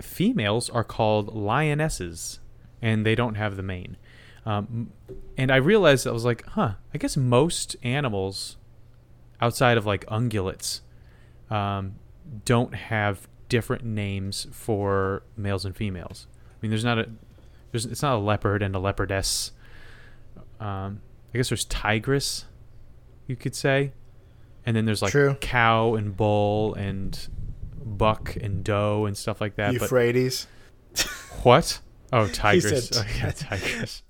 Females 0.00 0.70
are 0.70 0.84
called 0.84 1.34
lionesses, 1.34 2.40
and 2.82 3.04
they 3.04 3.14
don't 3.14 3.34
have 3.34 3.56
the 3.56 3.62
mane. 3.62 3.96
Um, 4.44 4.92
and 5.36 5.50
I 5.50 5.56
realized 5.56 6.06
I 6.06 6.12
was 6.12 6.24
like, 6.24 6.46
huh, 6.46 6.74
I 6.94 6.98
guess 6.98 7.16
most 7.16 7.76
animals 7.82 8.56
outside 9.40 9.76
of 9.76 9.84
like 9.84 10.06
ungulates 10.06 10.80
um, 11.50 11.96
don't 12.44 12.74
have 12.74 13.28
different 13.48 13.84
names 13.84 14.46
for 14.52 15.22
males 15.36 15.64
and 15.64 15.76
females. 15.76 16.26
I 16.32 16.54
mean, 16.62 16.70
there's 16.70 16.84
not 16.84 16.98
a, 16.98 17.08
there's 17.72 17.86
it's 17.86 18.02
not 18.02 18.16
a 18.16 18.18
leopard 18.18 18.62
and 18.62 18.74
a 18.74 18.78
leopardess. 18.78 19.50
Um, 20.60 21.02
I 21.34 21.38
guess 21.38 21.50
there's 21.50 21.64
tigress, 21.64 22.46
you 23.26 23.36
could 23.36 23.54
say, 23.54 23.92
and 24.64 24.76
then 24.76 24.84
there's 24.84 25.02
like 25.02 25.12
True. 25.12 25.36
cow 25.40 25.94
and 25.94 26.16
bull 26.16 26.74
and 26.74 27.28
buck 27.86 28.36
and 28.36 28.62
doe 28.64 29.06
and 29.06 29.16
stuff 29.16 29.40
like 29.40 29.56
that. 29.56 29.72
But 29.74 29.82
Euphrates. 29.82 30.46
what? 31.42 31.80
Oh, 32.12 32.26
tigress. 32.32 32.88
said- 32.88 33.04
Oh, 33.06 33.16
yeah, 33.18 33.30
tigress. 33.32 34.02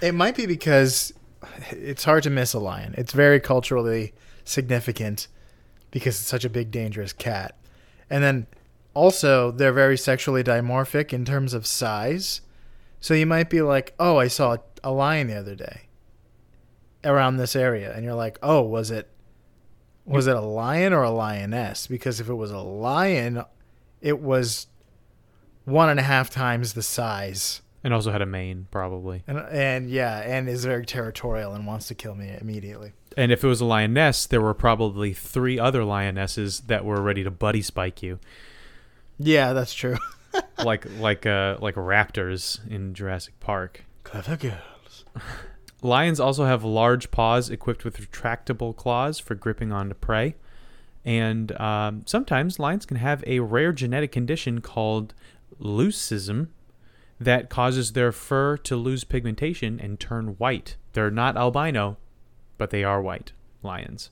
It 0.00 0.14
might 0.14 0.36
be 0.36 0.46
because 0.46 1.12
it's 1.70 2.04
hard 2.04 2.22
to 2.22 2.30
miss 2.30 2.54
a 2.54 2.58
lion. 2.60 2.94
It's 2.96 3.12
very 3.12 3.40
culturally 3.40 4.14
significant 4.44 5.28
because 5.90 6.16
it's 6.20 6.28
such 6.28 6.44
a 6.44 6.50
big, 6.50 6.70
dangerous 6.70 7.12
cat. 7.12 7.56
And 8.10 8.22
then 8.22 8.46
also, 8.94 9.50
they're 9.50 9.72
very 9.72 9.96
sexually 9.98 10.42
dimorphic 10.44 11.12
in 11.12 11.24
terms 11.24 11.52
of 11.54 11.66
size. 11.66 12.40
So 13.00 13.14
you 13.14 13.26
might 13.26 13.50
be 13.50 13.60
like, 13.62 13.94
oh, 13.98 14.16
I 14.18 14.28
saw 14.28 14.56
a 14.82 14.90
lion 14.90 15.26
the 15.28 15.36
other 15.38 15.54
day 15.54 15.82
around 17.04 17.36
this 17.36 17.54
area. 17.56 17.92
And 17.94 18.04
you're 18.04 18.14
like, 18.14 18.38
oh, 18.42 18.62
was 18.62 18.90
it. 18.90 19.08
Was 20.08 20.26
it 20.26 20.36
a 20.36 20.40
lion 20.40 20.92
or 20.92 21.02
a 21.02 21.10
lioness? 21.10 21.86
Because 21.86 22.20
if 22.20 22.28
it 22.28 22.34
was 22.34 22.50
a 22.50 22.58
lion, 22.58 23.44
it 24.00 24.20
was 24.20 24.66
one 25.64 25.90
and 25.90 26.00
a 26.00 26.02
half 26.02 26.30
times 26.30 26.72
the 26.72 26.82
size. 26.82 27.62
And 27.84 27.94
also 27.94 28.10
had 28.10 28.22
a 28.22 28.26
mane, 28.26 28.66
probably. 28.70 29.22
And, 29.26 29.38
and 29.38 29.90
yeah, 29.90 30.18
and 30.20 30.48
is 30.48 30.64
very 30.64 30.84
territorial 30.84 31.52
and 31.52 31.66
wants 31.66 31.88
to 31.88 31.94
kill 31.94 32.14
me 32.14 32.34
immediately. 32.40 32.92
And 33.16 33.30
if 33.32 33.44
it 33.44 33.46
was 33.46 33.60
a 33.60 33.64
lioness, 33.64 34.26
there 34.26 34.40
were 34.40 34.54
probably 34.54 35.12
three 35.12 35.58
other 35.58 35.84
lionesses 35.84 36.60
that 36.60 36.84
were 36.84 37.00
ready 37.00 37.22
to 37.24 37.30
buddy 37.30 37.62
spike 37.62 38.02
you, 38.02 38.18
Yeah, 39.18 39.52
that's 39.52 39.74
true. 39.74 39.98
like 40.64 40.86
like 40.98 41.26
uh 41.26 41.56
like 41.60 41.74
raptors 41.74 42.66
in 42.68 42.94
Jurassic 42.94 43.38
Park. 43.40 43.84
Clever 44.04 44.36
girls. 44.36 45.04
Lions 45.82 46.18
also 46.18 46.44
have 46.44 46.64
large 46.64 47.10
paws 47.10 47.50
equipped 47.50 47.84
with 47.84 47.98
retractable 47.98 48.74
claws 48.74 49.18
for 49.18 49.34
gripping 49.34 49.72
onto 49.72 49.94
prey. 49.94 50.34
And 51.04 51.52
um, 51.60 52.02
sometimes 52.04 52.58
lions 52.58 52.84
can 52.84 52.96
have 52.96 53.22
a 53.26 53.40
rare 53.40 53.72
genetic 53.72 54.12
condition 54.12 54.60
called 54.60 55.14
leucism 55.60 56.48
that 57.20 57.48
causes 57.48 57.92
their 57.92 58.12
fur 58.12 58.56
to 58.58 58.76
lose 58.76 59.04
pigmentation 59.04 59.80
and 59.80 59.98
turn 59.98 60.36
white. 60.38 60.76
They're 60.92 61.10
not 61.10 61.36
albino, 61.36 61.96
but 62.58 62.70
they 62.70 62.84
are 62.84 63.00
white 63.00 63.32
lions. 63.62 64.10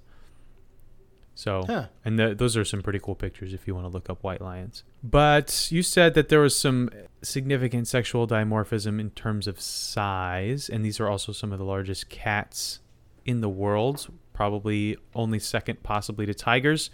So, 1.39 1.65
Huh. 1.67 1.89
and 2.03 2.17
th 2.17 2.39
those 2.39 2.57
are 2.57 2.65
some 2.65 2.81
pretty 2.81 2.99
cool 2.99 3.15
pictures 3.15 3.53
if 3.53 3.67
you 3.69 3.75
want 3.75 3.85
to 3.85 3.91
look 3.91 4.09
up 4.09 4.25
white 4.25 4.41
lions. 4.41 4.85
But 5.05 5.69
you 5.71 5.83
said 5.83 6.15
that 6.15 6.31
there 6.31 6.41
was 6.41 6.57
some 6.59 6.89
significant 7.21 7.87
sexual 7.89 8.27
dimorphism 8.27 8.99
in 8.99 9.11
terms 9.11 9.47
of 9.47 9.61
size, 9.61 10.71
and 10.71 10.83
these 10.83 10.99
are 10.99 11.09
also 11.11 11.33
some 11.33 11.53
of 11.53 11.59
the 11.59 11.65
largest 11.65 12.09
cats 12.09 12.81
in 13.27 13.43
the 13.43 13.51
world, 13.51 14.09
probably 14.33 14.97
only 15.15 15.39
second 15.39 15.83
possibly 15.83 16.25
to 16.25 16.33
tigers. 16.33 16.89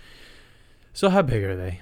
So, 0.93 1.09
how 1.09 1.23
big 1.23 1.45
are 1.45 1.57
they? 1.57 1.81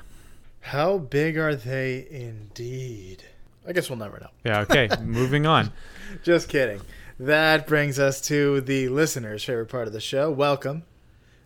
How 0.61 0.99
big 0.99 1.39
are 1.39 1.57
they 1.57 2.07
indeed? 2.11 3.25
I 3.67 3.73
guess 3.73 3.89
we'll 3.89 3.99
never 3.99 4.21
know. 4.21 4.31
Yeah, 4.45 4.61
okay, 4.61 4.91
moving 5.03 5.47
on. 5.47 5.73
Just 6.23 6.51
kidding. 6.51 6.83
That 7.19 7.67
brings 7.67 7.99
us 7.99 8.21
to 8.23 8.61
the 8.61 8.91
listener's 8.91 9.45
favorite 9.45 9.71
part 9.71 9.87
of 9.87 9.95
the 9.95 10.01
show. 10.01 10.31
Welcome 10.31 10.85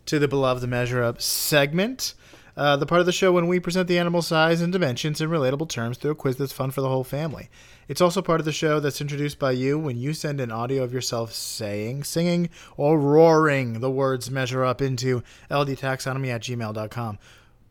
to 0.06 0.18
the 0.18 0.28
beloved 0.28 0.68
Measure 0.68 1.02
Up 1.02 1.20
segment. 1.20 2.14
Uh, 2.56 2.76
the 2.76 2.86
part 2.86 3.00
of 3.00 3.06
the 3.06 3.12
show 3.12 3.32
when 3.32 3.48
we 3.48 3.58
present 3.58 3.88
the 3.88 3.98
animal 3.98 4.22
size 4.22 4.60
and 4.60 4.72
dimensions 4.72 5.20
in 5.20 5.28
relatable 5.28 5.68
terms 5.68 5.98
through 5.98 6.12
a 6.12 6.14
quiz 6.14 6.36
that's 6.36 6.52
fun 6.52 6.70
for 6.70 6.82
the 6.82 6.88
whole 6.88 7.02
family. 7.02 7.48
It's 7.88 8.00
also 8.00 8.22
part 8.22 8.38
of 8.40 8.44
the 8.46 8.52
show 8.52 8.78
that's 8.78 9.00
introduced 9.00 9.40
by 9.40 9.50
you 9.52 9.76
when 9.76 9.96
you 9.96 10.12
send 10.14 10.40
an 10.40 10.52
audio 10.52 10.84
of 10.84 10.92
yourself 10.92 11.32
saying, 11.32 12.04
singing, 12.04 12.48
or 12.76 12.98
roaring 12.98 13.80
the 13.80 13.90
words 13.90 14.30
measure 14.30 14.64
up 14.64 14.80
into 14.80 15.22
ldtaxonomy 15.50 16.28
at 16.28 16.42
gmail.com. 16.42 17.18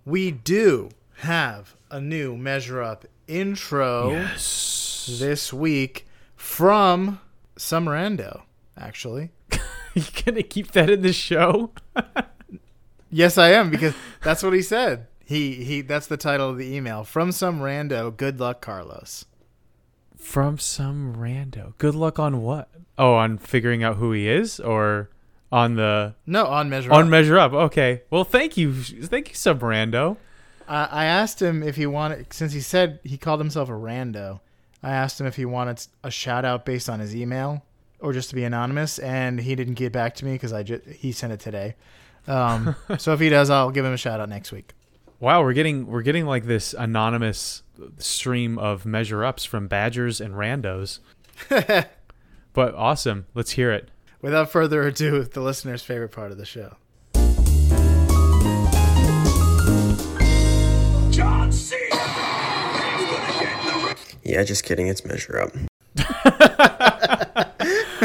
We 0.05 0.31
do 0.31 0.89
have 1.19 1.75
a 1.89 2.01
new 2.01 2.35
measure 2.35 2.81
up 2.81 3.05
intro 3.27 4.11
Yes. 4.11 5.15
this 5.17 5.53
week 5.53 6.05
from 6.35 7.21
some 7.55 7.85
rando, 7.85 8.41
actually. 8.77 9.31
you 9.93 10.03
gonna 10.25 10.43
keep 10.43 10.71
that 10.73 10.89
in 10.89 11.03
the 11.03 11.13
show? 11.13 11.71
Yes, 13.09 13.37
I 13.37 13.49
am 13.49 13.69
because 13.69 13.93
that's 14.23 14.41
what 14.41 14.53
he 14.53 14.61
said. 14.63 15.05
He 15.23 15.63
he. 15.63 15.81
That's 15.81 16.07
the 16.07 16.17
title 16.17 16.49
of 16.49 16.57
the 16.57 16.75
email 16.75 17.03
from 17.03 17.31
some 17.31 17.59
rando. 17.59 18.15
Good 18.15 18.39
luck, 18.39 18.59
Carlos. 18.59 19.25
From 20.17 20.57
some 20.57 21.15
rando. 21.15 21.73
Good 21.77 21.93
luck 21.95 22.17
on 22.17 22.41
what? 22.41 22.69
Oh, 22.97 23.13
on 23.13 23.37
figuring 23.37 23.83
out 23.83 23.97
who 23.97 24.11
he 24.13 24.27
is, 24.27 24.59
or 24.59 25.09
on 25.51 25.75
the 25.75 26.15
No, 26.25 26.47
on 26.47 26.69
measure. 26.69 26.91
Up. 26.91 26.97
On 26.97 27.03
Up. 27.03 27.09
measure 27.09 27.37
up. 27.37 27.53
Okay. 27.53 28.01
Well, 28.09 28.23
thank 28.23 28.57
you, 28.57 28.73
thank 28.81 29.29
you, 29.29 29.35
some 29.35 29.59
rando. 29.59 30.17
I, 30.67 30.85
I 30.85 31.05
asked 31.05 31.41
him 31.41 31.61
if 31.61 31.75
he 31.75 31.85
wanted, 31.85 32.33
since 32.33 32.53
he 32.53 32.61
said 32.61 32.99
he 33.03 33.17
called 33.17 33.39
himself 33.39 33.69
a 33.69 33.73
rando. 33.73 34.39
I 34.81 34.91
asked 34.91 35.21
him 35.21 35.27
if 35.27 35.35
he 35.35 35.45
wanted 35.45 35.85
a 36.03 36.09
shout 36.09 36.45
out 36.45 36.65
based 36.65 36.89
on 36.89 36.99
his 36.99 37.15
email 37.15 37.63
or 38.03 38.13
just 38.13 38.29
to 38.29 38.35
be 38.35 38.43
anonymous, 38.43 38.99
and 38.99 39.39
he 39.39 39.55
didn't 39.55 39.75
get 39.75 39.91
back 39.91 40.13
to 40.15 40.25
me 40.25 40.33
because 40.33 40.53
I 40.53 40.61
just 40.63 40.85
he 40.85 41.11
sent 41.11 41.33
it 41.33 41.39
today. 41.39 41.75
Um, 42.27 42.75
so 42.99 43.13
if 43.13 43.19
he 43.19 43.29
does, 43.29 43.49
I'll 43.49 43.71
give 43.71 43.85
him 43.85 43.93
a 43.93 43.97
shout 43.97 44.19
out 44.19 44.29
next 44.29 44.51
week. 44.51 44.73
Wow, 45.19 45.41
we're 45.41 45.53
getting 45.53 45.87
we're 45.87 46.01
getting 46.03 46.25
like 46.25 46.45
this 46.45 46.73
anonymous 46.73 47.63
stream 47.97 48.59
of 48.59 48.85
measure 48.85 49.23
ups 49.23 49.45
from 49.45 49.67
badgers 49.67 50.21
and 50.21 50.35
randos. 50.35 50.99
But 52.53 52.75
awesome. 52.75 53.25
Let's 53.33 53.51
hear 53.51 53.71
it. 53.71 53.89
Without 54.21 54.49
further 54.51 54.83
ado, 54.83 55.23
the 55.23 55.41
listener's 55.41 55.81
favorite 55.81 56.11
part 56.11 56.31
of 56.31 56.37
the 56.37 56.45
show. 56.45 56.75
John 61.11 61.51
Cena! 61.51 61.95
He's 61.95 63.09
gonna 63.09 63.39
get 63.39 63.65
the 63.65 63.85
ring. 63.85 63.95
Yeah, 64.23 64.43
just 64.43 64.63
kidding. 64.63 64.87
It's 64.87 65.03
measure 65.03 65.41
up. 65.41 65.51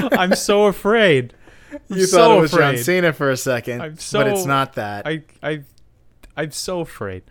I'm 0.13 0.35
so 0.35 0.67
afraid. 0.67 1.35
I'm 1.73 1.81
You 1.99 2.07
so 2.07 2.17
thought 2.17 2.39
it 2.39 2.41
was 2.41 2.53
afraid. 2.53 2.77
John 2.77 2.85
Cena 2.85 3.13
for 3.13 3.31
a 3.31 3.35
2nd 3.35 3.81
I'm 3.81 3.99
but 4.13 4.29
it's 4.29 4.47
not 4.47 4.75
that. 4.75 5.07
I 5.07 5.23
I 5.43 5.63
I'm 6.37 6.51
so 6.51 6.81
afraid. 6.81 7.25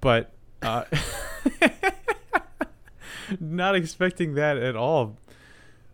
But 0.00 0.32
uh 0.62 0.84
not 3.40 3.74
expecting 3.74 4.34
that 4.34 4.56
at 4.58 4.76
all. 4.76 5.16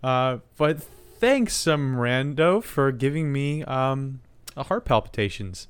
Uh 0.02 0.38
but 0.56 0.82
thanks 0.82 1.54
some 1.54 1.96
rando 1.96 2.62
for 2.62 2.90
giving 2.92 3.32
me 3.32 3.62
um 3.64 4.20
a 4.56 4.64
heart 4.64 4.84
palpitations. 4.84 5.68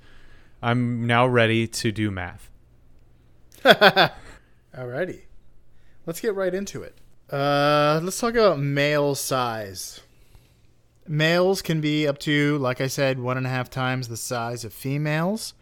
I'm 0.63 1.07
now 1.07 1.27
ready 1.27 1.67
to 1.67 1.93
do 1.93 2.11
math. 2.11 2.51
Alrighty. 3.65 5.23
Let's 6.07 6.21
get 6.21 6.35
right 6.35 6.55
into 6.55 6.83
it. 6.83 6.97
Uh, 7.31 8.01
let's 8.03 8.19
talk 8.19 8.35
about 8.35 8.59
male 8.59 9.15
size. 9.15 10.01
Males 11.11 11.61
can 11.61 11.81
be 11.81 12.07
up 12.07 12.19
to, 12.19 12.57
like 12.59 12.81
I 12.81 12.87
said, 12.87 13.19
one 13.19 13.37
and 13.37 13.45
a 13.45 13.49
half 13.49 13.69
times 13.69 14.07
the 14.07 14.17
size 14.17 14.65
of 14.65 14.73
females. 14.73 15.55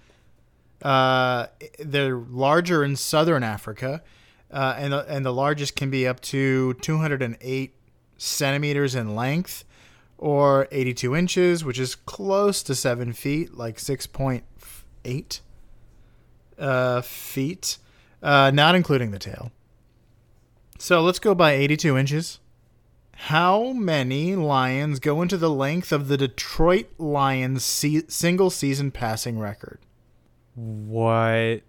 Uh, 0.83 1.47
they're 1.78 2.19
larger 2.19 2.85
in 2.85 2.97
southern 2.97 3.43
Africa, 3.43 4.02
uh, 4.50 4.75
and 4.76 4.93
the, 4.93 5.07
and 5.09 5.25
the 5.25 5.33
largest 5.33 5.75
can 5.75 5.88
be 5.88 6.07
up 6.07 6.21
to 6.21 6.75
208 6.75 7.75
centimeters 8.19 8.95
in 8.95 9.17
length, 9.17 9.64
or 10.19 10.69
82 10.71 11.17
inches, 11.17 11.64
which 11.64 11.78
is 11.78 11.95
close 11.95 12.62
to 12.64 12.75
seven 12.75 13.14
feet, 13.14 13.55
like 13.55 13.78
6.8 13.78 15.40
uh, 16.59 17.00
feet, 17.00 17.78
uh, 18.23 18.50
not 18.52 18.75
including 18.75 19.12
the 19.12 19.19
tail. 19.19 19.50
So 20.78 21.00
let's 21.00 21.19
go 21.19 21.35
by 21.35 21.52
82 21.52 21.97
inches. 21.97 22.38
How 23.23 23.73
many 23.73 24.37
lions 24.37 25.01
go 25.01 25.23
into 25.23 25.37
the 25.37 25.51
length 25.51 25.91
of 25.93 26.07
the 26.09 26.17
Detroit 26.17 26.87
Lions 26.99 27.65
se- 27.65 28.05
single 28.09 28.49
season 28.49 28.91
passing 28.93 29.39
record? 29.41 29.81
What 30.55 31.63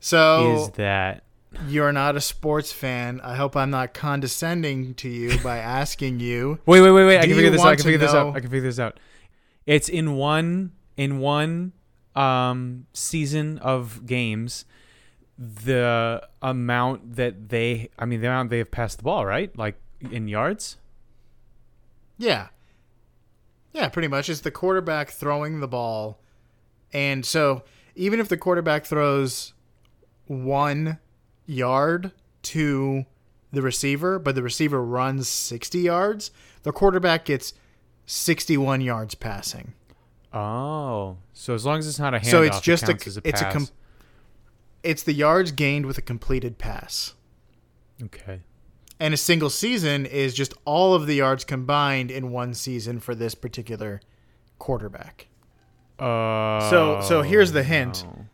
So 0.00 0.54
is 0.56 0.70
that? 0.70 1.24
you're 1.66 1.92
not 1.92 2.16
a 2.16 2.20
sports 2.20 2.72
fan. 2.72 3.20
I 3.22 3.34
hope 3.36 3.54
I'm 3.56 3.70
not 3.70 3.92
condescending 3.92 4.94
to 4.94 5.08
you 5.08 5.38
by 5.42 5.58
asking 5.58 6.20
you. 6.20 6.58
Wait, 6.64 6.80
wait, 6.80 6.90
wait, 6.90 7.04
wait. 7.04 7.18
I 7.18 7.26
can 7.26 7.34
figure 7.36 7.50
this 7.50 7.60
out. 7.60 7.66
I 7.68 7.74
can 7.76 7.84
figure 7.84 7.98
this 7.98 8.12
know- 8.12 8.28
out. 8.30 8.36
I 8.36 8.40
can 8.40 8.50
figure 8.50 8.68
this 8.68 8.78
out. 8.78 8.98
It's 9.66 9.88
in 9.88 10.14
one 10.14 10.72
in 10.96 11.18
one 11.18 11.72
um 12.16 12.86
season 12.92 13.58
of 13.58 14.04
games 14.04 14.64
the 15.38 16.26
amount 16.42 17.14
that 17.16 17.50
they 17.50 17.88
I 17.98 18.04
mean 18.04 18.20
the 18.20 18.26
amount 18.26 18.50
they 18.50 18.58
have 18.58 18.70
passed 18.70 18.98
the 18.98 19.04
ball, 19.04 19.24
right? 19.26 19.56
Like 19.56 19.76
in 20.10 20.28
yards? 20.28 20.76
Yeah. 22.18 22.48
Yeah, 23.72 23.88
pretty 23.88 24.08
much. 24.08 24.28
It's 24.28 24.40
the 24.40 24.50
quarterback 24.50 25.10
throwing 25.10 25.60
the 25.60 25.68
ball. 25.68 26.20
And 26.92 27.24
so 27.24 27.62
even 27.94 28.20
if 28.20 28.28
the 28.28 28.36
quarterback 28.36 28.84
throws 28.84 29.52
one 30.26 30.98
yard 31.46 32.12
to 32.42 33.04
the 33.52 33.62
receiver, 33.62 34.18
but 34.18 34.34
the 34.34 34.42
receiver 34.42 34.82
runs 34.82 35.28
60 35.28 35.78
yards, 35.80 36.30
the 36.62 36.72
quarterback 36.72 37.24
gets 37.24 37.54
61 38.06 38.80
yards 38.80 39.14
passing. 39.14 39.72
Oh. 40.32 41.18
So 41.32 41.54
as 41.54 41.64
long 41.64 41.78
as 41.78 41.88
it's 41.88 41.98
not 41.98 42.14
a 42.14 42.18
handoff, 42.18 42.26
so 42.26 42.42
it's 42.42 42.58
it 42.58 42.62
just 42.62 42.88
a, 42.88 42.94
as 43.06 43.16
a 43.16 43.22
it's 43.24 43.40
a 43.40 43.50
com- 43.50 43.68
it's 44.82 45.02
the 45.02 45.12
yards 45.12 45.52
gained 45.52 45.86
with 45.86 45.98
a 45.98 46.02
completed 46.02 46.58
pass. 46.58 47.14
Okay. 48.02 48.40
And 49.00 49.14
a 49.14 49.16
single 49.16 49.48
season 49.50 50.04
is 50.06 50.34
just 50.34 50.52
all 50.66 50.94
of 50.94 51.06
the 51.06 51.14
yards 51.16 51.44
combined 51.44 52.10
in 52.10 52.30
one 52.30 52.52
season 52.54 53.00
for 53.00 53.14
this 53.14 53.34
particular 53.34 54.00
quarterback. 54.58 55.26
Uh 55.98 56.68
So- 56.70 57.00
so 57.00 57.22
here's 57.22 57.52
the 57.52 57.62
hint. 57.62 58.04
no. 58.04 58.26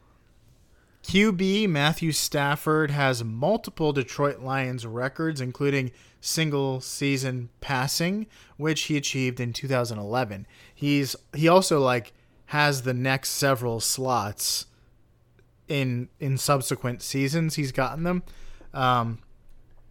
QB 1.04 1.68
Matthew 1.68 2.10
Stafford 2.10 2.90
has 2.90 3.22
multiple 3.22 3.92
Detroit 3.92 4.40
Lions 4.40 4.84
records, 4.84 5.40
including 5.40 5.92
single 6.20 6.80
season 6.80 7.48
passing, 7.60 8.26
which 8.56 8.82
he 8.84 8.96
achieved 8.96 9.38
in 9.38 9.52
2011. 9.52 10.48
He's 10.74 11.14
he 11.32 11.46
also 11.46 11.78
like 11.78 12.12
has 12.46 12.82
the 12.82 12.94
next 12.94 13.30
several 13.30 13.78
slots 13.78 14.66
in 15.68 16.08
in 16.18 16.38
subsequent 16.38 17.02
seasons. 17.02 17.54
He's 17.54 17.70
gotten 17.70 18.02
them. 18.02 18.24
Um, 18.74 19.20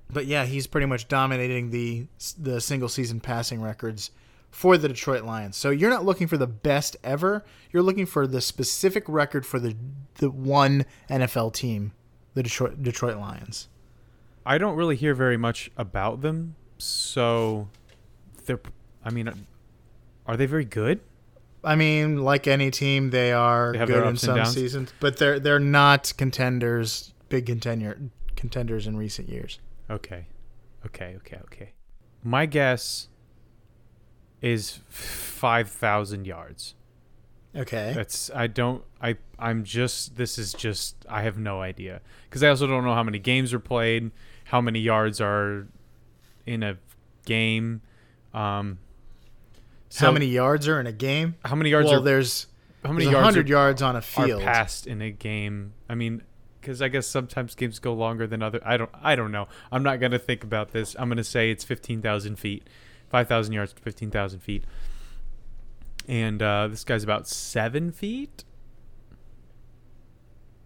but 0.09 0.25
yeah, 0.25 0.45
he's 0.45 0.67
pretty 0.67 0.87
much 0.87 1.07
dominating 1.07 1.71
the 1.71 2.07
the 2.37 2.61
single 2.61 2.89
season 2.89 3.19
passing 3.19 3.61
records 3.61 4.11
for 4.51 4.77
the 4.77 4.87
Detroit 4.87 5.23
Lions. 5.23 5.57
So 5.57 5.69
you're 5.69 5.89
not 5.89 6.05
looking 6.05 6.27
for 6.27 6.37
the 6.37 6.47
best 6.47 6.95
ever. 7.03 7.43
You're 7.71 7.83
looking 7.83 8.05
for 8.05 8.25
the 8.25 8.39
specific 8.39 9.03
record 9.07 9.45
for 9.45 9.59
the 9.59 9.75
the 10.15 10.29
one 10.29 10.85
NFL 11.09 11.53
team, 11.53 11.91
the 12.33 12.43
Detroit 12.43 12.81
Detroit 12.81 13.17
Lions. 13.17 13.67
I 14.45 14.57
don't 14.57 14.75
really 14.75 14.95
hear 14.95 15.13
very 15.15 15.37
much 15.37 15.71
about 15.77 16.21
them, 16.21 16.55
so 16.77 17.67
they're. 18.45 18.59
I 19.03 19.09
mean, 19.11 19.29
are 20.25 20.37
they 20.37 20.45
very 20.45 20.65
good? 20.65 21.01
I 21.63 21.75
mean, 21.75 22.23
like 22.23 22.47
any 22.47 22.69
team, 22.69 23.09
they 23.09 23.31
are 23.33 23.73
They 23.73 23.85
good 23.85 24.07
in 24.07 24.17
some 24.17 24.45
seasons, 24.45 24.93
but 24.99 25.17
they're 25.17 25.39
they're 25.39 25.59
not 25.59 26.13
contenders, 26.15 27.13
big 27.27 27.47
contender 27.47 27.99
contenders 28.35 28.85
in 28.85 28.95
recent 28.95 29.29
years. 29.29 29.59
Okay, 29.89 30.27
okay, 30.85 31.15
okay, 31.17 31.37
okay. 31.45 31.73
My 32.23 32.45
guess 32.45 33.09
is 34.41 34.79
five 34.89 35.69
thousand 35.69 36.25
yards. 36.25 36.75
Okay. 37.55 37.93
That's 37.95 38.29
I 38.33 38.47
don't 38.47 38.83
I 39.01 39.15
I'm 39.39 39.63
just 39.63 40.17
this 40.17 40.37
is 40.37 40.53
just 40.53 40.95
I 41.07 41.21
have 41.21 41.37
no 41.37 41.61
idea 41.61 42.01
because 42.29 42.43
I 42.43 42.49
also 42.49 42.67
don't 42.67 42.83
know 42.83 42.93
how 42.93 43.03
many 43.03 43.19
games 43.19 43.53
are 43.53 43.59
played, 43.59 44.11
how 44.45 44.59
many 44.59 44.79
yards 44.79 45.21
are 45.21 45.67
in 46.45 46.63
a 46.63 46.77
game, 47.25 47.81
um. 48.33 48.79
How 49.97 50.11
many 50.11 50.25
yards 50.25 50.67
are 50.67 50.79
in 50.81 50.87
a 50.87 50.91
game? 50.91 51.35
How 51.45 51.55
many 51.55 51.69
yards 51.69 51.89
well, 51.89 52.01
are 52.01 52.03
there's 52.03 52.47
how 52.83 52.91
many 52.91 53.05
there's 53.05 53.13
yards 53.13 53.25
100 53.37 53.45
are, 53.45 53.49
yards 53.49 53.81
on 53.81 53.95
a 53.95 53.99
are 53.99 54.01
field. 54.01 54.41
passed 54.41 54.87
in 54.87 55.01
a 55.01 55.09
game? 55.09 55.73
I 55.87 55.95
mean, 55.95 56.21
because 56.65 56.81
I 56.81 56.87
guess 56.87 57.05
sometimes 57.05 57.53
games 57.53 57.77
go 57.77 57.93
longer 57.93 58.25
than 58.25 58.41
other. 58.41 58.59
I 58.65 58.75
don't 58.75 58.89
I 59.03 59.15
don't 59.15 59.31
know. 59.31 59.47
I'm 59.71 59.83
not 59.83 59.99
gonna 59.99 60.17
think 60.17 60.43
about 60.43 60.71
this. 60.71 60.95
I'm 60.97 61.07
gonna 61.09 61.23
say 61.23 61.51
it's 61.51 61.63
fifteen 61.63 62.01
thousand 62.01 62.37
feet, 62.37 62.67
five 63.07 63.27
thousand 63.27 63.53
yards, 63.53 63.75
fifteen 63.79 64.09
thousand 64.09 64.39
feet, 64.39 64.63
and 66.07 66.41
uh, 66.41 66.67
this 66.67 66.83
guy's 66.83 67.03
about 67.03 67.27
seven 67.27 67.91
feet. 67.91 68.43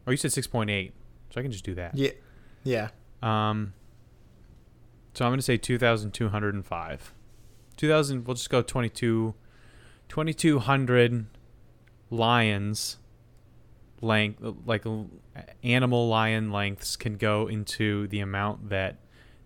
Oh, 0.07 0.11
you 0.11 0.17
said 0.17 0.31
six 0.31 0.47
point 0.47 0.69
eight, 0.69 0.93
so 1.31 1.41
I 1.41 1.43
can 1.43 1.51
just 1.51 1.65
do 1.65 1.75
that. 1.75 1.97
Yeah. 1.97 2.11
Yeah. 2.63 2.89
Um. 3.21 3.73
So 5.13 5.25
I'm 5.25 5.33
gonna 5.33 5.41
say 5.41 5.57
two 5.57 5.77
thousand 5.77 6.13
two 6.13 6.29
hundred 6.29 6.53
and 6.53 6.65
five. 6.65 7.13
Two 7.75 7.89
thousand. 7.89 8.25
We'll 8.25 8.35
just 8.35 8.49
go 8.49 8.61
22 8.61 9.35
2200 10.07 11.25
lions 12.09 12.97
length 14.01 14.41
like 14.65 14.85
animal 15.63 16.07
lion 16.07 16.51
lengths 16.51 16.95
can 16.95 17.15
go 17.15 17.47
into 17.47 18.07
the 18.07 18.19
amount 18.19 18.69
that 18.69 18.97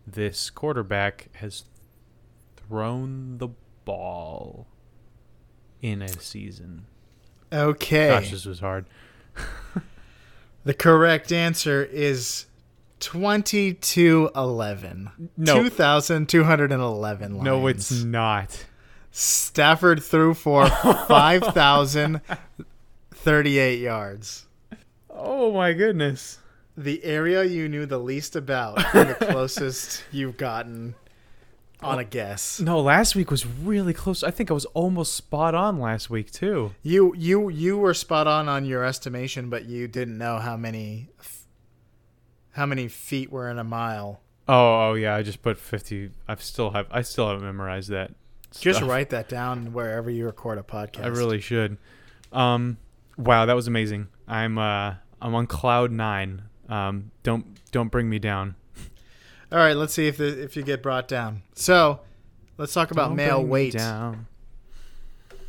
this 0.05 0.49
quarterback 0.49 1.29
has 1.35 1.63
thrown 2.55 3.37
the 3.37 3.49
ball 3.85 4.67
in 5.81 6.01
a 6.01 6.09
season. 6.09 6.85
Okay. 7.51 8.09
Gosh, 8.09 8.31
this 8.31 8.45
was 8.45 8.59
hard. 8.59 8.85
The 10.65 10.73
correct 10.73 11.33
answer 11.33 11.83
is 11.83 12.45
2211. 13.01 15.29
No. 15.35 15.55
2211 15.55 17.33
lines. 17.33 17.43
No, 17.43 17.67
it's 17.67 17.91
not. 17.91 18.65
Stafford 19.11 20.01
threw 20.01 20.33
for 20.33 20.65
5038 23.23 23.79
yards. 23.79 24.45
Oh 25.09 25.53
my 25.53 25.71
goodness. 25.71 26.39
The 26.75 27.01
area 27.05 27.43
you 27.45 27.69
knew 27.69 27.85
the 27.85 27.97
least 27.97 28.35
about 28.35 28.83
and 28.93 29.09
the 29.11 29.13
closest 29.31 30.03
you've 30.11 30.35
gotten 30.35 30.95
on 31.81 31.99
a 31.99 32.03
guess. 32.03 32.59
No, 32.59 32.81
last 32.81 33.15
week 33.15 33.31
was 33.31 33.45
really 33.45 33.93
close. 33.93 34.23
I 34.23 34.31
think 34.31 34.51
I 34.51 34.53
was 34.53 34.65
almost 34.65 35.13
spot 35.13 35.55
on 35.55 35.79
last 35.79 36.09
week 36.09 36.31
too. 36.31 36.73
You 36.81 37.13
you 37.15 37.47
you 37.49 37.77
were 37.77 37.93
spot 37.93 38.27
on 38.27 38.49
on 38.49 38.65
your 38.65 38.83
estimation, 38.83 39.49
but 39.49 39.65
you 39.65 39.87
didn't 39.87 40.17
know 40.17 40.39
how 40.39 40.57
many 40.57 41.09
f- 41.19 41.45
how 42.51 42.65
many 42.65 42.89
feet 42.89 43.31
were 43.31 43.49
in 43.49 43.57
a 43.57 43.63
mile. 43.63 44.19
Oh, 44.49 44.89
oh 44.89 44.93
yeah, 44.95 45.15
I 45.15 45.23
just 45.23 45.41
put 45.41 45.57
50. 45.57 46.11
I 46.27 46.35
still 46.35 46.71
have 46.71 46.87
I 46.91 47.03
still 47.03 47.27
haven't 47.29 47.45
memorized 47.45 47.89
that. 47.89 48.11
Just 48.59 48.79
stuff. 48.79 48.89
write 48.89 49.09
that 49.11 49.29
down 49.29 49.71
wherever 49.71 50.09
you 50.09 50.25
record 50.25 50.57
a 50.57 50.63
podcast. 50.63 51.05
I 51.05 51.07
really 51.07 51.39
should. 51.39 51.77
Um 52.33 52.77
wow, 53.17 53.45
that 53.45 53.55
was 53.55 53.67
amazing. 53.67 54.07
I'm 54.27 54.57
uh 54.57 54.95
I'm 55.21 55.35
on 55.35 55.47
cloud 55.47 55.91
9. 55.91 56.41
Um 56.69 57.11
don't 57.23 57.45
don't 57.71 57.89
bring 57.91 58.09
me 58.09 58.19
down. 58.19 58.55
All 59.51 59.59
right, 59.59 59.75
let's 59.77 59.93
see 59.93 60.07
if 60.07 60.17
the, 60.17 60.41
if 60.43 60.55
you 60.55 60.63
get 60.63 60.81
brought 60.81 61.07
down. 61.07 61.43
So, 61.53 61.99
let's 62.57 62.73
talk 62.73 62.89
about 62.89 63.09
Don't 63.09 63.17
male 63.17 63.43
weight. 63.45 63.73
down. 63.73 64.25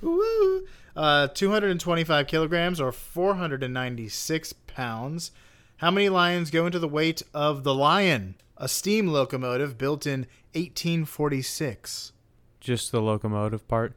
Woo! 0.03 0.67
Uh, 0.95 1.29
225 1.29 2.27
kilograms 2.27 2.83
or 2.83 2.93
496 2.93 4.53
pounds. 4.67 5.31
How 5.79 5.91
many 5.91 6.11
lions 6.11 6.51
go 6.51 6.67
into 6.67 6.79
the 6.79 6.87
weight 6.87 7.23
of 7.33 7.65
the 7.65 7.75
Lion, 7.75 8.35
a 8.59 8.69
steam 8.69 9.09
locomotive 9.09 9.79
built 9.79 10.07
in 10.07 10.27
1846? 10.53 12.13
Just 12.61 12.93
the 12.93 13.01
locomotive 13.01 13.67
part. 13.69 13.95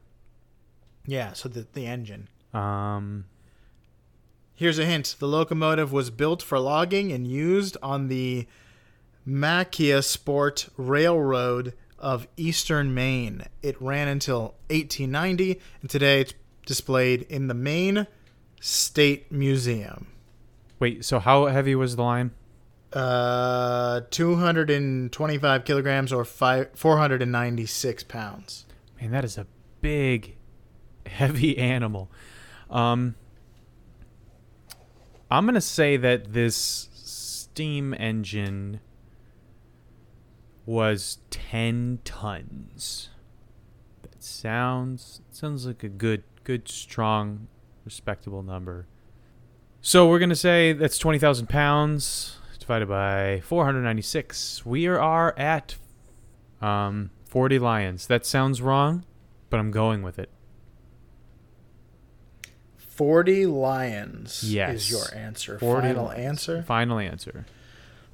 Yeah, 1.06 1.34
so 1.34 1.50
the, 1.50 1.66
the 1.74 1.86
engine. 1.86 2.28
Um 2.54 3.26
Here's 4.58 4.80
a 4.80 4.84
hint 4.84 5.14
the 5.20 5.28
locomotive 5.28 5.92
was 5.92 6.10
built 6.10 6.42
for 6.42 6.58
logging 6.58 7.12
and 7.12 7.28
used 7.28 7.76
on 7.80 8.08
the 8.08 8.48
Machiasport 9.24 10.68
Railroad 10.76 11.74
of 11.96 12.26
eastern 12.36 12.92
Maine. 12.92 13.44
It 13.62 13.80
ran 13.80 14.08
until 14.08 14.56
1890, 14.68 15.60
and 15.80 15.88
today 15.88 16.22
it's 16.22 16.34
displayed 16.66 17.22
in 17.22 17.46
the 17.46 17.54
Maine 17.54 18.08
State 18.60 19.30
Museum. 19.30 20.08
wait, 20.80 21.04
so 21.04 21.20
how 21.20 21.46
heavy 21.46 21.76
was 21.76 21.94
the 21.94 22.02
line? 22.02 22.32
Uh, 22.92 24.00
225 24.10 25.64
kilograms 25.64 26.12
or 26.12 26.24
five, 26.24 26.70
496 26.74 28.02
pounds. 28.02 28.66
Man, 29.00 29.12
that 29.12 29.24
is 29.24 29.38
a 29.38 29.46
big, 29.82 30.34
heavy 31.06 31.56
animal. 31.58 32.10
Um, 32.68 33.14
I'm 35.30 35.44
gonna 35.44 35.60
say 35.60 35.96
that 35.96 36.32
this 36.32 36.88
steam 36.94 37.94
engine 37.94 38.80
was 40.64 41.18
10 41.30 42.00
tons. 42.04 43.10
That 44.02 44.22
sounds 44.22 45.20
sounds 45.30 45.66
like 45.66 45.82
a 45.82 45.88
good, 45.88 46.24
good, 46.44 46.68
strong, 46.68 47.48
respectable 47.84 48.42
number. 48.42 48.86
So 49.80 50.08
we're 50.08 50.18
gonna 50.18 50.34
say 50.34 50.72
that's 50.72 50.98
20,000 50.98 51.48
pounds 51.48 52.38
divided 52.58 52.86
by 52.86 53.40
496. 53.44 54.66
We 54.66 54.86
are 54.86 55.34
at 55.38 55.76
um, 56.60 57.10
40 57.24 57.58
lions. 57.58 58.06
That 58.06 58.26
sounds 58.26 58.60
wrong, 58.60 59.06
but 59.48 59.58
I'm 59.58 59.70
going 59.70 60.02
with 60.02 60.18
it. 60.18 60.30
40 62.98 63.46
lions 63.46 64.42
Yes. 64.42 64.74
is 64.74 64.90
your 64.90 65.14
answer. 65.14 65.56
40 65.60 65.86
Final 65.88 66.04
lions. 66.06 66.20
answer. 66.26 66.62
Final 66.64 66.98
answer. 66.98 67.46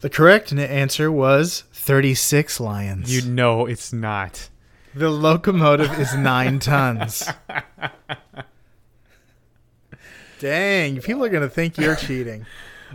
The 0.00 0.10
correct 0.10 0.52
answer 0.52 1.10
was 1.10 1.64
36 1.72 2.60
lions. 2.60 3.10
You 3.14 3.22
know 3.30 3.64
it's 3.64 3.94
not. 3.94 4.50
The 4.94 5.08
locomotive 5.08 5.98
is 5.98 6.14
nine 6.14 6.58
tons. 6.60 7.26
Dang, 10.38 11.00
people 11.00 11.24
are 11.24 11.30
going 11.30 11.42
to 11.42 11.48
think 11.48 11.78
you're 11.78 11.96
cheating. 11.96 12.44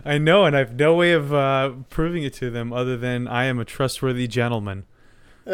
I 0.04 0.18
know, 0.18 0.44
and 0.44 0.54
I 0.54 0.60
have 0.60 0.74
no 0.78 0.94
way 0.94 1.10
of 1.10 1.34
uh, 1.34 1.72
proving 1.90 2.22
it 2.22 2.34
to 2.34 2.50
them 2.50 2.72
other 2.72 2.96
than 2.96 3.26
I 3.26 3.46
am 3.46 3.58
a 3.58 3.64
trustworthy 3.64 4.28
gentleman. 4.28 4.84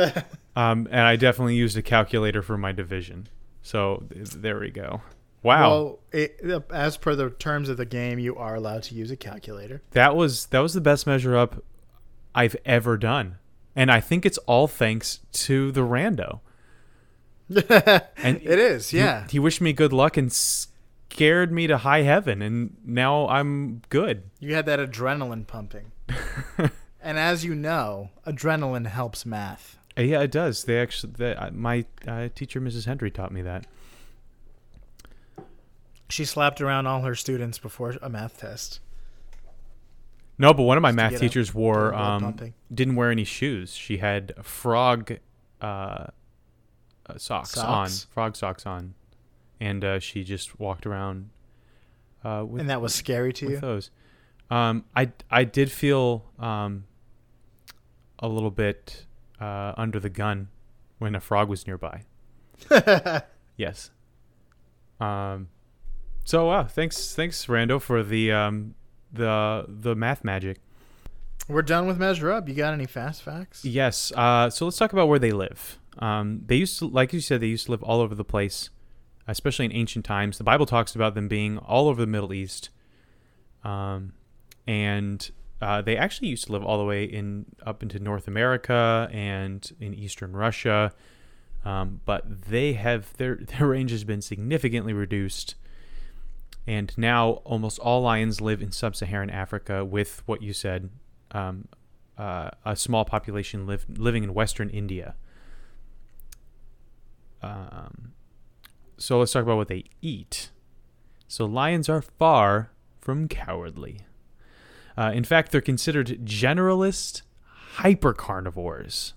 um, 0.55 0.87
and 0.91 1.01
I 1.01 1.17
definitely 1.17 1.55
used 1.57 1.79
a 1.79 1.83
calculator 1.83 2.43
for 2.43 2.59
my 2.59 2.73
division. 2.73 3.29
So 3.63 4.05
th- 4.13 4.33
there 4.33 4.61
we 4.61 4.71
go. 4.71 5.01
Wow, 5.47 5.71
Well, 5.71 5.99
it, 6.13 6.41
as 6.71 6.97
per 6.97 7.15
the 7.15 7.31
terms 7.31 7.69
of 7.69 7.77
the 7.77 7.85
game, 7.87 8.19
you 8.19 8.37
are 8.37 8.55
allowed 8.57 8.83
to 8.85 8.95
use 8.95 9.11
a 9.11 9.17
calculator. 9.17 9.81
that 9.93 10.17
was 10.17 10.47
that 10.47 10.59
was 10.59 10.75
the 10.75 10.81
best 10.81 11.07
measure 11.07 11.37
up 11.37 11.63
I've 12.35 12.57
ever 12.65 12.97
done, 12.97 13.37
and 13.75 13.91
I 13.91 14.01
think 14.01 14.27
it's 14.27 14.39
all 14.39 14.67
thanks 14.67 15.21
to 15.47 15.71
the 15.73 15.83
rando. 15.83 16.41
And 18.17 18.39
It 18.43 18.59
is, 18.59 18.93
yeah. 18.93 19.27
he 19.31 19.39
wished 19.39 19.61
me 19.61 19.73
good 19.73 19.93
luck 19.93 20.17
and 20.17 20.33
scared 20.33 21.53
me 21.53 21.67
to 21.69 21.79
high 21.79 22.03
heaven, 22.03 22.43
and 22.43 22.77
now 22.85 23.29
I'm 23.29 23.83
good. 23.89 24.25
You 24.41 24.55
had 24.55 24.67
that 24.67 24.81
adrenaline 24.81 25.47
pumping. 25.47 25.93
and 27.01 27.19
as 27.19 27.45
you 27.45 27.55
know, 27.55 28.11
adrenaline 28.27 28.87
helps 28.89 29.25
math. 29.25 29.79
Uh, 29.97 30.03
Yeah, 30.03 30.23
it 30.23 30.33
does. 30.33 30.65
They 30.65 30.81
actually, 30.81 31.13
they, 31.17 31.37
my 31.53 31.85
uh, 32.07 32.29
teacher, 32.35 32.61
Mrs. 32.61 32.87
Hendry, 32.87 33.11
taught 33.11 33.33
me 33.33 33.43
that. 33.43 33.67
She 36.09 36.25
slapped 36.25 36.61
around 36.61 36.87
all 36.87 37.03
her 37.03 37.15
students 37.15 37.59
before 37.59 37.95
a 38.01 38.09
math 38.09 38.39
test. 38.41 38.81
No, 40.39 40.53
but 40.53 40.63
one 40.65 40.77
of 40.77 40.83
my 40.83 40.91
Just 40.91 40.97
math 40.97 41.15
up- 41.15 41.21
teachers 41.21 41.55
wore 41.55 41.95
um, 41.95 42.39
didn't 42.73 42.95
wear 42.97 43.11
any 43.11 43.25
shoes. 43.25 43.75
She 43.75 43.97
had 43.99 44.35
frog 44.45 45.19
uh, 45.61 45.65
uh, 45.65 46.09
socks, 47.17 47.57
on, 47.57 47.89
frog 48.11 48.37
socks 48.37 48.67
on, 48.67 48.95
and 49.61 49.83
uh, 49.85 49.99
she 49.99 50.23
just 50.25 50.61
walked 50.61 50.85
around 50.87 51.31
uh, 52.23 52.45
with, 52.47 52.61
And 52.61 52.69
that 52.71 52.81
was 52.83 52.95
scary 52.95 53.33
to 53.35 53.47
with 53.47 53.55
you? 53.55 53.61
those. 53.61 53.91
Um, 54.51 54.85
I 54.95 55.11
I 55.31 55.45
did 55.45 55.73
feel 55.73 56.27
um, 56.39 56.85
a 58.19 58.29
little 58.29 58.51
bit 58.51 59.07
uh, 59.41 59.73
under 59.77 59.99
the 59.99 60.11
gun 60.11 60.49
when 60.99 61.15
a 61.15 61.21
frog 61.21 61.49
was 61.49 61.67
nearby. 61.67 62.03
Yes. 63.59 63.91
Um. 65.01 65.49
So 66.27 66.51
uh, 66.51 66.67
thanks 66.67 67.15
thanks 67.15 67.47
Rando 67.47 67.81
for 67.81 68.03
the 68.03 68.33
um 68.33 68.75
the 69.13 69.65
the 69.69 69.95
math 69.95 70.25
magic. 70.25 70.59
We're 71.49 71.63
done 71.63 71.87
with 71.87 71.99
Measure 71.99 72.33
Up. 72.33 72.49
You 72.49 72.55
got 72.55 72.75
any 72.75 72.87
fast 72.87 73.23
facts? 73.23 73.65
Yes. 73.65 74.11
Uh, 74.11 74.51
so 74.51 74.65
let's 74.65 74.77
talk 74.77 74.93
about 74.93 75.07
where 75.07 75.21
they 75.21 75.31
live. 75.31 75.79
Um, 76.01 76.43
they 76.45 76.57
used 76.57 76.81
to, 76.81 76.89
like 76.89 77.13
you 77.13 77.21
said, 77.21 77.41
they 77.41 77.47
used 77.47 77.67
to 77.67 77.71
live 77.71 77.85
all 77.85 78.01
over 78.01 78.17
the 78.17 78.25
place, 78.25 78.71
especially 79.29 79.67
in 79.67 79.73
ancient 79.73 80.05
times. 80.05 80.39
The 80.39 80.45
Bible 80.45 80.67
talks 80.67 80.97
about 80.97 81.15
them 81.15 81.29
being 81.29 81.59
all 81.59 81.87
over 81.87 82.01
the 82.01 82.09
Middle 82.09 82.33
East, 82.33 82.71
um, 83.63 84.13
and 84.67 85.31
uh, 85.63 85.81
they 85.81 85.97
actually 85.97 86.27
used 86.27 86.47
to 86.47 86.53
live 86.53 86.65
all 86.65 86.79
the 86.79 86.85
way 86.85 87.05
in 87.05 87.47
up 87.65 87.85
into 87.85 88.01
North 88.01 88.27
America 88.27 89.09
and 89.13 89.71
in 89.79 89.95
Eastern 89.95 90.35
Russia. 90.35 90.93
Um, 91.65 92.01
but 92.05 92.25
they 92.49 92.73
have 92.73 93.17
their 93.17 93.37
their 93.59 93.69
range 93.69 93.93
has 93.93 94.03
been 94.03 94.21
significantly 94.21 94.93
reduced, 94.93 95.55
and 96.67 96.97
now 96.97 97.43
almost 97.45 97.79
all 97.79 98.03
lions 98.03 98.41
live 98.41 98.61
in 98.61 98.73
sub-Saharan 98.73 99.31
Africa, 99.31 99.85
with 99.85 100.23
what 100.27 100.43
you 100.43 100.53
said, 100.53 100.91
um, 101.31 101.69
uh, 102.19 102.51
a 102.65 102.75
small 102.75 103.05
population 103.05 103.67
live, 103.67 103.87
living 103.89 104.25
in 104.25 104.35
Western 104.35 104.69
India. 104.71 105.15
Um, 107.43 108.13
so 108.99 109.19
let's 109.19 109.33
talk 109.33 109.43
about 109.43 109.59
what 109.59 109.69
they 109.69 109.85
eat. 110.03 110.51
So 111.29 111.45
lions 111.45 111.89
are 111.89 112.03
far 112.03 112.71
from 113.01 113.29
cowardly. 113.29 114.01
Uh, 114.99 115.13
in 115.15 115.25
fact, 115.25 115.53
they're 115.53 115.61
considered 115.61 116.21
generalist 116.25 117.23
hypercarnivores, 117.77 119.13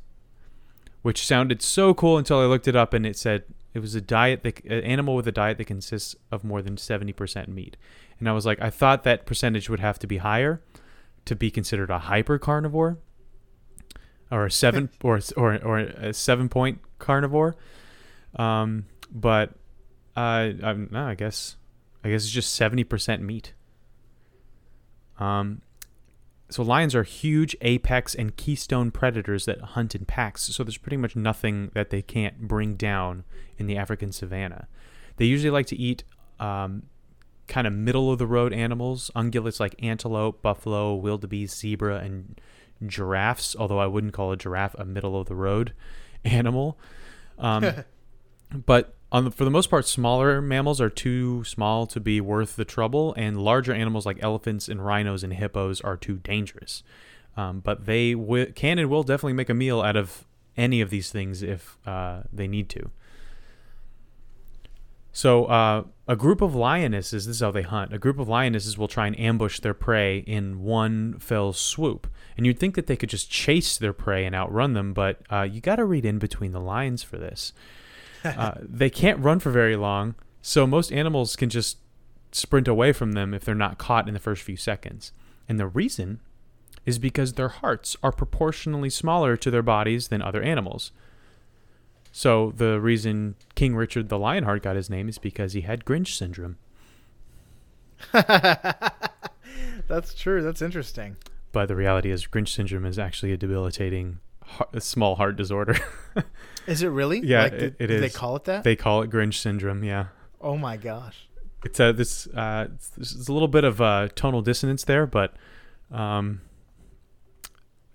which 1.02 1.26
sounded 1.26 1.62
so 1.62 1.94
cool 1.94 2.18
until 2.18 2.40
I 2.40 2.46
looked 2.46 2.68
it 2.68 2.76
up 2.76 2.94
and 2.94 3.06
it 3.06 3.18
said 3.18 3.46
it 3.74 3.80
was 3.80 3.96
a 3.96 4.02
diet 4.02 4.44
that 4.44 4.64
an 4.66 4.84
animal 4.84 5.16
with 5.16 5.28
a 5.28 5.32
diet 5.32 5.58
that 5.58 5.66
consists 5.66 6.16
of 6.32 6.44
more 6.44 6.62
than 6.62 6.76
70% 6.76 7.48
meat. 7.48 7.78
And 8.20 8.28
I 8.28 8.32
was 8.32 8.46
like, 8.46 8.62
I 8.62 8.70
thought 8.70 9.04
that 9.04 9.26
percentage 9.26 9.70
would 9.70 9.80
have 9.80 10.00
to 10.00 10.08
be 10.08 10.18
higher 10.18 10.62
to 11.26 11.36
be 11.36 11.52
considered 11.52 11.90
a 11.90 12.00
hyper 12.00 12.40
carnivore 12.40 12.98
or 14.32 14.46
a 14.46 14.52
seven 14.52 14.90
or 15.04 15.20
or 15.38 15.58
or 15.64 15.80
a 15.80 16.14
seven 16.14 16.50
point 16.50 16.80
carnivore. 16.98 17.56
Um, 18.36 18.86
but 19.12 19.52
uh, 20.16 20.52
I'm, 20.64 20.90
no, 20.92 21.06
I 21.06 21.16
guess 21.16 21.56
I 22.04 22.10
guess 22.10 22.24
it's 22.24 22.32
just 22.32 22.54
seventy 22.56 22.84
percent 22.84 23.22
meat. 23.22 23.54
Um, 25.20 25.62
so 26.50 26.64
lions 26.64 26.96
are 26.96 27.04
huge 27.04 27.56
apex 27.62 28.16
and 28.16 28.36
keystone 28.36 28.90
predators 28.90 29.46
that 29.46 29.62
hunt 29.62 29.94
in 29.94 30.06
packs. 30.06 30.44
So 30.44 30.64
there's 30.64 30.78
pretty 30.78 30.98
much 30.98 31.16
nothing 31.16 31.70
that 31.76 31.92
they 31.92 32.02
can't 32.02 32.48
bring 32.48 32.76
down 32.76 33.24
in 33.58 33.68
the 33.68 33.78
African 33.78 34.12
savanna. 34.12 34.68
They 35.18 35.26
usually 35.26 35.52
like 35.52 35.68
to 35.68 35.78
eat 35.78 36.04
um, 36.40 36.84
kind 37.48 37.68
of 37.68 37.74
middle 37.74 38.12
of 38.12 38.18
the 38.18 38.26
road 38.26 38.52
animals, 38.52 39.12
ungulates 39.16 39.60
like 39.60 39.76
antelope, 39.84 40.42
buffalo, 40.42 40.96
wildebeest, 40.96 41.60
zebra, 41.60 41.98
and 41.98 42.42
giraffes. 42.86 43.56
Although 43.58 43.80
I 43.80 43.88
wouldn't 43.88 44.14
call 44.14 44.32
a 44.32 44.38
giraffe 44.38 44.76
a 44.80 44.86
middle 44.86 45.20
of 45.20 45.28
the 45.28 45.36
road 45.36 45.74
animal. 46.26 46.80
Um, 47.38 47.84
but 48.66 48.96
on 49.12 49.26
the, 49.26 49.32
for 49.32 49.44
the 49.44 49.52
most 49.52 49.70
part, 49.70 49.88
smaller 49.88 50.42
mammals 50.42 50.80
are 50.80 50.90
too 50.90 51.44
small 51.44 51.88
to 51.88 52.00
be 52.00 52.22
worth 52.22 52.56
the 52.56 52.66
trouble, 52.66 53.14
and 53.18 53.42
larger 53.42 53.74
animals 53.74 54.06
like 54.06 54.18
elephants 54.22 54.68
and 54.68 54.86
rhinos 54.86 55.24
and 55.24 55.34
hippos 55.34 55.82
are 55.82 55.98
too 55.98 56.18
dangerous. 56.18 56.84
Um, 57.36 57.60
but 57.62 57.86
they 57.86 58.14
wi- 58.14 58.52
can 58.52 58.78
and 58.78 58.90
will 58.90 59.04
definitely 59.04 59.34
make 59.34 59.50
a 59.50 59.54
meal 59.54 59.82
out 59.82 59.96
of 59.96 60.26
any 60.58 60.82
of 60.82 60.90
these 60.90 61.10
things 61.10 61.42
if 61.42 61.78
uh, 61.88 62.22
they 62.32 62.48
need 62.48 62.70
to. 62.70 62.92
So, 65.12 65.46
uh, 65.46 65.84
a 66.08 66.16
group 66.16 66.42
of 66.42 66.54
lionesses, 66.54 67.26
this 67.26 67.38
is 67.38 67.42
how 67.42 67.52
they 67.52 67.64
hunt. 67.64 67.94
A 67.94 67.98
group 67.98 68.20
of 68.20 68.30
lionesses 68.30 68.78
will 68.78 68.88
try 68.88 69.08
and 69.08 69.20
ambush 69.20 69.60
their 69.60 69.74
prey 69.74 70.20
in 70.20 70.62
one 70.62 71.18
fell 71.18 71.52
swoop. 71.52 72.08
And 72.38 72.46
you'd 72.46 72.60
think 72.60 72.76
that 72.76 72.88
they 72.88 72.96
could 72.96 73.10
just 73.10 73.30
chase 73.30 73.78
their 73.78 73.94
prey 73.94 74.26
and 74.26 74.36
outrun 74.36 74.74
them, 74.74 74.94
but 74.94 75.22
uh, 75.32 75.42
you 75.42 75.62
got 75.62 75.78
to 75.78 75.86
read 75.86 76.06
in 76.06 76.20
between 76.20 76.52
the 76.52 76.62
lines 76.62 77.04
for 77.04 77.18
this. 77.18 77.54
Uh, 78.24 78.56
they 78.62 78.90
can't 78.90 79.20
run 79.20 79.40
for 79.40 79.50
very 79.50 79.76
long, 79.76 80.16
so 80.42 80.68
most 80.68 80.92
animals 80.92 81.36
can 81.36 81.50
just 81.50 81.78
sprint 82.32 82.68
away 82.68 82.92
from 82.92 83.14
them 83.14 83.34
if 83.34 83.44
they're 83.44 83.56
not 83.56 83.78
caught 83.78 84.08
in 84.08 84.14
the 84.14 84.20
first 84.20 84.42
few 84.42 84.58
seconds. 84.58 85.12
And 85.48 85.60
the 85.60 85.68
reason 85.68 86.20
is 86.86 87.00
because 87.00 87.34
their 87.34 87.50
hearts 87.50 87.96
are 88.04 88.12
proportionally 88.12 88.90
smaller 88.90 89.38
to 89.38 89.52
their 89.52 89.64
bodies 89.64 90.10
than 90.10 90.22
other 90.22 90.42
animals. 90.42 90.92
So 92.12 92.52
the 92.56 92.80
reason 92.80 93.36
King 93.56 93.76
Richard 93.76 94.10
the 94.10 94.20
Lionheart 94.20 94.64
got 94.64 94.76
his 94.76 94.90
name 94.90 95.08
is 95.10 95.18
because 95.18 95.54
he 95.54 95.62
had 95.62 95.86
Grinch 95.86 96.16
syndrome. 96.16 96.58
That's 99.88 100.14
true. 100.14 100.42
That's 100.42 100.62
interesting. 100.62 101.18
But 101.52 101.68
the 101.68 101.76
reality 101.76 102.12
is, 102.12 102.28
Grinch 102.28 102.50
syndrome 102.50 102.86
is 102.86 103.00
actually 103.00 103.32
a 103.32 103.38
debilitating 103.38 104.20
heart, 104.50 104.70
a 104.74 104.82
small 104.82 105.16
heart 105.16 105.36
disorder. 105.38 105.78
Is 106.68 106.84
it 106.84 106.90
really? 106.90 107.20
Yeah, 107.22 107.44
Like, 107.44 107.54
it- 107.54 107.76
it 107.80 107.88
did 107.88 108.04
They 108.04 108.10
call 108.10 108.36
it 108.36 108.44
that? 108.46 108.64
they 108.64 108.76
call 108.76 109.02
it 109.02 109.10
Grinch 109.10 109.36
syndrome. 109.36 109.84
Yeah, 109.84 110.08
oh 110.42 110.58
my 110.58 110.78
gosh. 110.78 111.28
it's 111.66 111.80
a 111.80 111.92
this 111.94 112.28
uh, 112.28 112.68
it's, 112.74 112.90
there's 112.90 113.28
a 113.28 113.34
little 113.34 113.48
bit 113.48 113.64
of 113.64 113.82
uh, 113.82 114.10
tonal 114.16 114.42
dissonance 114.42 114.84
there, 114.84 115.06
but 115.08 115.34
um, 115.92 116.42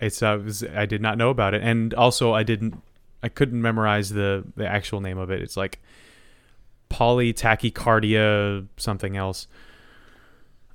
it's 0.00 0.22
uh, 0.22 0.38
it 0.38 0.44
was, 0.44 0.64
I 0.64 0.86
did 0.86 1.00
not 1.02 1.16
know 1.18 1.30
about 1.30 1.54
it, 1.54 1.62
and 1.62 1.94
also 1.94 2.32
I 2.34 2.42
didn't 2.42 2.80
I 3.22 3.28
couldn't 3.28 3.60
memorize 3.62 4.10
the 4.10 4.44
the 4.56 4.66
actual 4.66 5.00
name 5.00 5.18
of 5.18 5.30
it. 5.30 5.40
It's 5.42 5.56
like 5.56 5.80
polytachycardia 6.90 8.66
something 8.76 9.16
else. 9.16 9.46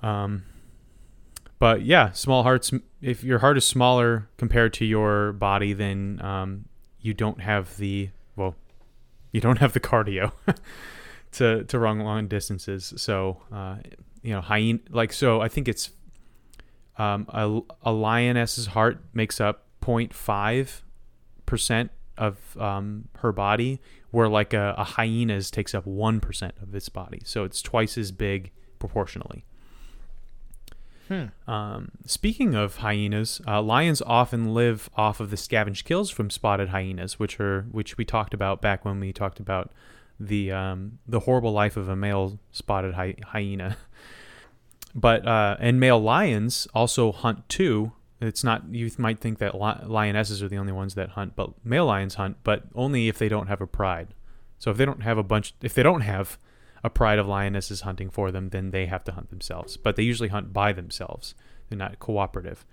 Um, 0.01 0.43
but 1.59 1.83
yeah, 1.83 2.11
small 2.11 2.43
hearts. 2.43 2.71
If 3.01 3.23
your 3.23 3.39
heart 3.39 3.57
is 3.57 3.65
smaller 3.65 4.29
compared 4.37 4.73
to 4.75 4.85
your 4.85 5.33
body, 5.33 5.73
then 5.73 6.19
um, 6.23 6.65
you 7.01 7.13
don't 7.13 7.41
have 7.41 7.75
the 7.77 8.09
well, 8.35 8.55
you 9.31 9.41
don't 9.41 9.59
have 9.59 9.73
the 9.73 9.79
cardio 9.81 10.31
to 11.33 11.65
to 11.65 11.79
run 11.79 11.99
long 11.99 12.27
distances. 12.27 12.93
So 12.97 13.41
uh, 13.51 13.77
you 14.23 14.33
know, 14.33 14.41
hyena 14.41 14.79
like 14.89 15.11
so. 15.11 15.41
I 15.41 15.49
think 15.49 15.67
it's 15.67 15.91
um, 16.97 17.27
a 17.29 17.59
a 17.83 17.91
lioness's 17.91 18.67
heart 18.67 19.03
makes 19.13 19.41
up 19.41 19.65
0.5 19.81 20.81
percent 21.45 21.91
of 22.17 22.57
um, 22.57 23.09
her 23.17 23.31
body, 23.31 23.81
where 24.11 24.29
like 24.29 24.53
a, 24.53 24.75
a 24.77 24.83
hyena's 24.83 25.51
takes 25.51 25.75
up 25.75 25.85
one 25.85 26.21
percent 26.21 26.53
of 26.61 26.73
its 26.73 26.87
body. 26.87 27.21
So 27.25 27.43
it's 27.43 27.61
twice 27.61 27.97
as 27.97 28.13
big 28.13 28.51
proportionally. 28.79 29.45
Hmm. 31.09 31.51
Um, 31.51 31.91
speaking 32.05 32.53
of 32.53 32.77
hyenas, 32.77 33.41
uh, 33.47 33.61
lions 33.63 34.01
often 34.03 34.53
live 34.53 34.89
off 34.95 35.19
of 35.19 35.31
the 35.31 35.37
scavenged 35.37 35.85
kills 35.85 36.11
from 36.11 36.29
spotted 36.29 36.69
hyenas, 36.69 37.17
which 37.19 37.39
are 37.39 37.63
which 37.71 37.97
we 37.97 38.05
talked 38.05 38.33
about 38.33 38.61
back 38.61 38.85
when 38.85 38.99
we 38.99 39.11
talked 39.11 39.39
about 39.39 39.71
the 40.19 40.51
um, 40.51 40.99
the 41.07 41.21
horrible 41.21 41.51
life 41.51 41.75
of 41.75 41.89
a 41.89 41.95
male 41.95 42.39
spotted 42.51 42.93
hy- 42.93 43.17
hyena. 43.25 43.75
But 44.95 45.27
uh, 45.27 45.55
and 45.59 45.79
male 45.79 45.99
lions 45.99 46.67
also 46.73 47.11
hunt 47.11 47.47
too. 47.47 47.91
It's 48.19 48.43
not 48.43 48.63
you 48.71 48.89
might 48.97 49.19
think 49.19 49.37
that 49.37 49.53
li- 49.53 49.85
lionesses 49.85 50.41
are 50.41 50.49
the 50.49 50.57
only 50.57 50.73
ones 50.73 50.95
that 50.95 51.09
hunt, 51.09 51.35
but 51.35 51.51
male 51.63 51.85
lions 51.85 52.15
hunt, 52.15 52.37
but 52.43 52.63
only 52.73 53.07
if 53.07 53.19
they 53.19 53.29
don't 53.29 53.47
have 53.47 53.61
a 53.61 53.67
pride. 53.67 54.15
So 54.57 54.71
if 54.71 54.77
they 54.77 54.85
don't 54.85 55.03
have 55.03 55.17
a 55.17 55.23
bunch, 55.23 55.53
if 55.61 55.73
they 55.73 55.83
don't 55.83 56.01
have 56.01 56.37
a 56.83 56.89
pride 56.89 57.19
of 57.19 57.27
lionesses 57.27 57.81
hunting 57.81 58.09
for 58.09 58.31
them, 58.31 58.49
then 58.49 58.71
they 58.71 58.85
have 58.85 59.03
to 59.05 59.11
hunt 59.11 59.29
themselves. 59.29 59.77
But 59.77 59.95
they 59.95 60.03
usually 60.03 60.29
hunt 60.29 60.53
by 60.53 60.71
themselves. 60.73 61.35
They're 61.69 61.77
not 61.77 61.99
cooperative. 61.99 62.65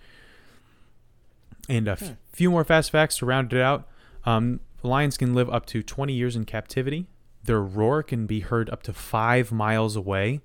And 1.68 1.88
a 1.88 1.92
f- 1.92 2.16
few 2.32 2.50
more 2.50 2.64
fast 2.64 2.90
facts 2.90 3.18
to 3.18 3.26
round 3.26 3.52
it 3.52 3.60
out. 3.60 3.88
Um, 4.24 4.60
lions 4.82 5.16
can 5.16 5.34
live 5.34 5.50
up 5.50 5.66
to 5.66 5.82
20 5.82 6.12
years 6.12 6.36
in 6.36 6.44
captivity. 6.44 7.06
Their 7.44 7.62
roar 7.62 8.02
can 8.02 8.26
be 8.26 8.40
heard 8.40 8.70
up 8.70 8.82
to 8.84 8.92
five 8.92 9.52
miles 9.52 9.96
away. 9.96 10.40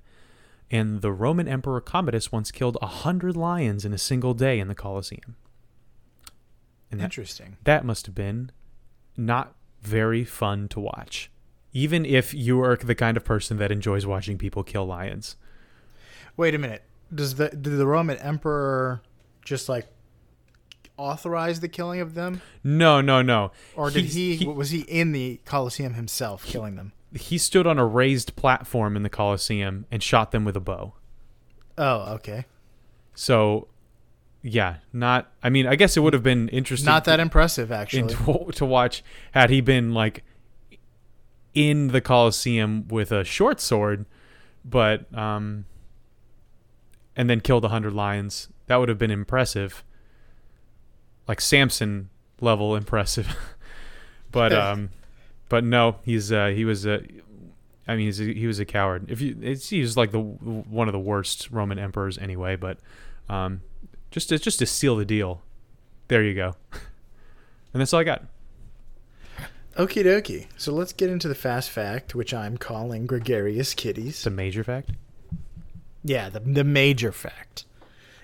And 0.70 1.02
the 1.02 1.12
Roman 1.12 1.48
Emperor 1.48 1.82
Commodus 1.82 2.32
once 2.32 2.50
killed 2.52 2.78
a 2.82 2.88
hundred 2.88 3.36
lions 3.36 3.86
in 3.86 3.94
a 3.94 3.98
single 3.98 4.34
day 4.34 4.60
in 4.60 4.68
the 4.68 4.76
Colosseum. 4.76 5.36
And 6.90 7.00
that, 7.00 7.06
Interesting. 7.06 7.58
that 7.64 7.86
must 7.86 8.06
have 8.06 8.16
been 8.16 8.52
not 9.18 9.56
very 9.82 10.24
fun 10.24 10.68
to 10.70 10.80
watch. 10.80 11.30
Even 11.74 12.06
if 12.06 12.34
you 12.34 12.62
are 12.62 12.76
the 12.76 12.96
kind 12.96 13.18
of 13.18 13.24
person 13.26 13.58
that 13.58 13.72
enjoys 13.72 14.06
watching 14.06 14.38
people 14.38 14.64
kill 14.64 14.86
lions. 14.86 15.36
Wait 16.38 16.54
a 16.56 16.58
minute. 16.58 16.84
Does 17.14 17.36
the 17.36 17.50
did 17.50 17.78
the 17.78 17.86
Roman 17.86 18.18
emperor 18.18 19.02
just 19.44 19.68
like 19.70 19.88
authorize 20.98 21.60
the 21.60 21.68
killing 21.68 22.00
of 22.00 22.14
them, 22.14 22.42
No, 22.64 23.02
no, 23.02 23.22
no. 23.22 23.52
or 23.76 23.90
did 23.90 24.06
He's- 24.06 24.40
he, 24.40 24.46
was 24.48 24.70
he 24.70 24.82
in 24.82 25.12
the 25.14 25.40
Colosseum 25.46 25.94
himself 25.96 26.46
killing 26.46 26.76
them? 26.76 26.94
he 27.14 27.38
stood 27.38 27.68
on 27.68 27.78
a 27.78 27.86
raised 27.86 28.36
platform 28.38 28.96
in 28.96 29.04
the 29.04 29.10
Colosseum 29.10 29.86
and 29.92 30.02
shot 30.02 30.32
them 30.32 30.46
with 30.46 30.56
a 30.56 30.62
bow. 30.62 30.94
Oh, 31.78 32.14
okay. 32.14 32.46
So, 33.16 33.68
yeah, 34.42 34.78
not. 34.94 35.30
I 35.44 35.50
mean, 35.50 35.68
I 35.68 35.76
guess 35.76 35.98
it 35.98 36.00
would 36.00 36.14
have 36.14 36.24
been 36.24 36.48
interesting. 36.50 36.86
Not 36.86 37.04
that 37.06 37.20
impressive, 37.20 37.70
in, 37.72 37.78
actually. 37.78 38.14
to, 38.14 38.52
to 38.56 38.66
watch 38.66 39.04
had 39.34 39.50
he 39.50 39.60
been 39.60 39.94
like 39.94 40.24
in 41.54 41.90
the 41.90 42.02
Colosseum 42.02 42.88
with 42.88 43.12
a 43.12 43.24
short 43.24 43.60
sword, 43.60 44.06
but 44.64 45.14
um, 45.18 45.66
and 47.16 47.30
then 47.30 47.42
killed 47.42 47.66
a 47.66 47.70
hundred 47.70 47.94
lions. 47.94 48.50
That 48.68 48.78
would 48.78 48.90
have 48.90 48.98
been 48.98 49.12
impressive, 49.12 49.84
like 51.28 51.42
Samson 51.42 52.10
level 52.40 52.76
impressive. 52.76 53.36
but 54.32 54.54
um, 54.54 54.90
but 55.50 55.64
no, 55.64 55.98
he's 56.04 56.32
uh, 56.32 56.48
he 56.48 56.66
was 56.66 56.86
a. 56.86 57.04
I 57.88 57.96
mean, 57.96 58.06
he's 58.06 58.22
a, 58.22 58.34
he 58.34 58.48
was 58.48 58.60
a 58.60 58.66
coward. 58.66 59.10
If 59.10 59.22
you, 59.22 59.36
it's, 59.42 59.70
he 59.70 59.82
was 59.82 59.98
like 59.98 60.12
the 60.12 60.20
one 60.20 60.88
of 60.88 60.94
the 60.94 61.00
worst 61.00 61.50
Roman 61.52 61.80
emperors 61.80 62.18
anyway. 62.18 62.56
But 62.56 62.78
um, 63.28 63.62
just 64.12 64.30
to, 64.30 64.38
just 64.38 64.60
to 64.60 64.66
seal 64.66 64.96
the 64.96 65.04
deal, 65.04 65.42
there 66.08 66.24
you 66.24 66.34
go. 66.34 66.56
And 67.74 67.80
that's 67.80 67.94
all 67.94 68.02
I 68.02 68.04
got. 68.04 68.26
Okie 69.78 70.04
dokie. 70.04 70.48
So 70.58 70.74
let's 70.74 70.92
get 70.94 71.10
into 71.10 71.28
the 71.28 71.36
fast 71.36 71.70
fact, 71.70 72.14
which 72.14 72.34
I'm 72.34 72.58
calling 72.58 73.06
gregarious 73.06 73.74
kitties. 73.74 74.10
It's 74.10 74.26
a 74.26 74.30
major 74.32 74.64
fact. 74.64 74.92
Yeah, 76.04 76.30
the 76.30 76.40
the 76.42 76.64
major 76.64 77.12
fact. 77.12 77.66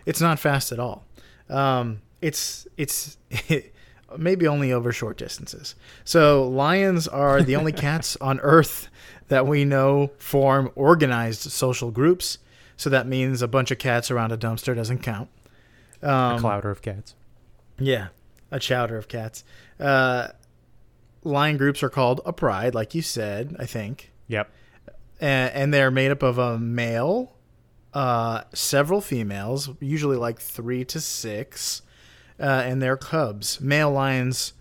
It's 0.05 0.19
not 0.21 0.39
fast 0.39 0.71
at 0.71 0.79
all. 0.79 1.05
Um, 1.49 2.01
it's 2.21 2.67
it's 2.77 3.17
maybe 4.17 4.47
only 4.47 4.73
over 4.73 4.91
short 4.91 5.17
distances. 5.17 5.75
So 6.03 6.47
lions 6.47 7.07
are 7.07 7.41
the 7.41 7.55
only 7.55 7.71
cats 7.87 8.17
on 8.19 8.39
Earth 8.41 8.89
that 9.29 9.45
we 9.47 9.63
know 9.65 10.11
form 10.17 10.71
organized 10.75 11.51
social 11.51 11.91
groups. 11.91 12.39
So 12.75 12.89
that 12.89 13.07
means 13.07 13.41
a 13.41 13.47
bunch 13.47 13.71
of 13.71 13.79
cats 13.79 14.11
around 14.11 14.31
a 14.31 14.37
dumpster 14.37 14.75
doesn't 14.75 14.99
count. 14.99 15.29
a 16.01 16.09
Um, 16.11 16.39
clouder 16.39 16.69
of 16.69 16.81
cats. 16.81 17.15
yeah, 17.79 18.07
a 18.51 18.59
chowder 18.59 18.97
of 18.97 19.07
cats. 19.07 19.43
Uh, 19.79 20.29
lion 21.27 21.57
groups 21.57 21.83
are 21.83 21.89
called 21.89 22.21
a 22.25 22.33
pride, 22.33 22.73
like 22.73 22.95
you 22.95 23.01
said. 23.01 23.55
I 23.59 23.65
think 23.65 24.11
Yep. 24.27 24.51
and, 25.19 25.53
and 25.53 25.73
they're 25.73 25.91
made 25.91 26.11
up 26.11 26.23
of 26.23 26.37
a 26.37 26.57
male, 26.57 27.33
uh, 27.93 28.41
several 28.53 29.01
females, 29.01 29.69
usually 29.79 30.17
like 30.17 30.39
three 30.39 30.83
to 30.85 30.99
six, 30.99 31.81
uh, 32.39 32.43
and 32.65 32.81
their 32.81 32.97
cubs. 32.97 33.59
Male 33.61 33.91
lions, 33.91 34.53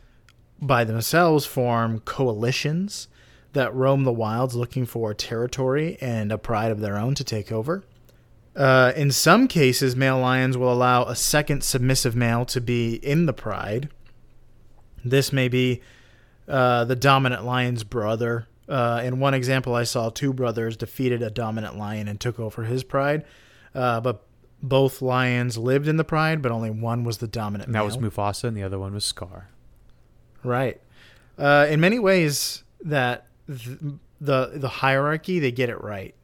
by 0.61 0.85
themselves, 0.85 1.45
form 1.47 2.01
coalitions 2.01 3.09
that 3.53 3.75
roam 3.75 4.05
the 4.05 4.13
wilds 4.13 4.55
looking 4.55 4.85
for 4.87 5.15
territory 5.15 5.97
and 6.01 6.31
a 6.31 6.39
pride 6.39 6.71
of 6.71 6.81
their 6.81 6.97
own 6.99 7.15
to 7.15 7.25
take 7.25 7.51
over. 7.51 7.83
Uh, 8.55 8.93
in 8.97 9.11
some 9.11 9.49
cases, 9.49 9.95
male 9.95 10.19
lions 10.19 10.57
will 10.57 10.73
allow 10.73 11.05
a 11.05 11.15
second 11.17 11.63
submissive 11.63 12.17
male 12.17 12.45
to 12.47 12.61
be 12.61 12.95
in 12.97 13.27
the 13.27 13.33
pride. 13.33 13.91
This 15.05 15.33
may 15.33 15.49
be 15.49 15.83
uh, 16.49 16.85
the 16.85 16.97
dominant 16.97 17.45
lion's 17.45 17.85
brother. 17.85 18.49
Uh, 18.69 19.01
in 19.05 19.21
one 19.21 19.35
example, 19.35 19.75
I 19.75 19.85
saw 19.85 20.11
two 20.11 20.33
brothers 20.33 20.77
defeated 20.77 21.23
a 21.23 21.31
dominant 21.31 21.77
lion 21.77 22.09
and 22.09 22.21
took 22.21 22.41
over 22.41 22.65
his 22.65 22.83
pride. 22.83 23.25
Uh, 23.75 24.01
but 24.01 24.27
both 24.63 25.03
lions 25.03 25.59
lived 25.59 25.87
in 25.87 25.97
the 25.97 26.05
pride, 26.05 26.43
but 26.43 26.51
only 26.51 26.71
one 26.71 27.05
was 27.05 27.19
the 27.19 27.29
dominant 27.29 27.69
And 27.69 27.75
that 27.75 27.85
was. 27.85 27.99
Mufasa, 27.99 28.45
and 28.45 28.57
the 28.57 28.63
other 28.63 28.79
one 28.79 28.95
was 28.95 29.05
Scar. 29.05 29.51
Right. 30.43 30.81
Uh, 31.39 31.67
in 31.69 31.81
many 31.81 31.99
ways, 31.99 32.65
that 32.83 33.27
th- 33.47 33.79
the 34.21 34.53
the 34.55 34.69
hierarchy 34.69 35.39
they 35.39 35.53
get 35.53 35.69
it 35.69 35.81
right, 35.83 36.15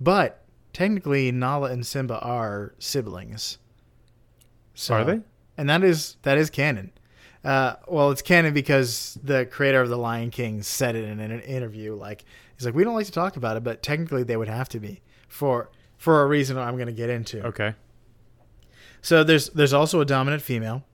but 0.00 0.44
technically 0.72 1.30
Nala 1.30 1.70
and 1.70 1.86
Simba 1.86 2.18
are 2.20 2.74
siblings. 2.78 3.58
So, 4.74 4.94
Are 4.94 5.04
they? 5.04 5.20
And 5.58 5.68
that 5.68 5.84
is 5.84 6.16
that 6.22 6.38
is 6.38 6.50
canon. 6.50 6.92
Uh, 7.44 7.76
well, 7.86 8.10
it's 8.10 8.22
canon 8.22 8.54
because 8.54 9.18
the 9.22 9.44
creator 9.44 9.82
of 9.82 9.90
the 9.90 9.98
Lion 9.98 10.30
King 10.30 10.62
said 10.62 10.96
it 10.96 11.04
in 11.04 11.20
an 11.20 11.40
interview. 11.40 11.94
Like 11.94 12.24
he's 12.56 12.64
like, 12.64 12.74
we 12.74 12.84
don't 12.84 12.94
like 12.94 13.06
to 13.06 13.12
talk 13.12 13.36
about 13.36 13.56
it, 13.56 13.64
but 13.64 13.82
technically 13.82 14.22
they 14.22 14.36
would 14.36 14.48
have 14.48 14.68
to 14.70 14.80
be 14.80 15.02
for 15.28 15.70
for 15.98 16.22
a 16.22 16.26
reason 16.26 16.56
I'm 16.56 16.76
going 16.76 16.86
to 16.86 16.92
get 16.92 17.10
into. 17.10 17.44
Okay. 17.46 17.74
So 19.02 19.22
there's 19.22 19.50
there's 19.50 19.74
also 19.74 20.00
a 20.00 20.06
dominant 20.06 20.42
female. 20.42 20.84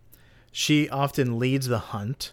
She 0.51 0.89
often 0.89 1.39
leads 1.39 1.69
the 1.69 1.79
hunt. 1.79 2.33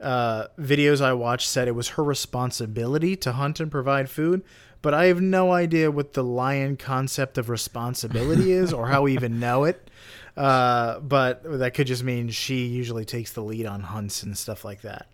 Uh, 0.00 0.46
videos 0.58 1.00
I 1.02 1.12
watched 1.12 1.48
said 1.48 1.68
it 1.68 1.74
was 1.74 1.90
her 1.90 2.04
responsibility 2.04 3.16
to 3.16 3.32
hunt 3.32 3.60
and 3.60 3.70
provide 3.70 4.08
food, 4.08 4.42
but 4.80 4.94
I 4.94 5.06
have 5.06 5.20
no 5.20 5.52
idea 5.52 5.90
what 5.90 6.12
the 6.14 6.22
lion 6.22 6.76
concept 6.76 7.36
of 7.36 7.50
responsibility 7.50 8.52
is 8.52 8.72
or 8.72 8.88
how 8.88 9.02
we 9.02 9.12
even 9.12 9.38
know 9.40 9.64
it. 9.64 9.90
Uh, 10.38 11.00
but 11.00 11.42
that 11.58 11.74
could 11.74 11.88
just 11.88 12.04
mean 12.04 12.28
she 12.28 12.66
usually 12.66 13.04
takes 13.04 13.32
the 13.32 13.40
lead 13.42 13.66
on 13.66 13.80
hunts 13.80 14.22
and 14.22 14.38
stuff 14.38 14.64
like 14.64 14.82
that. 14.82 15.08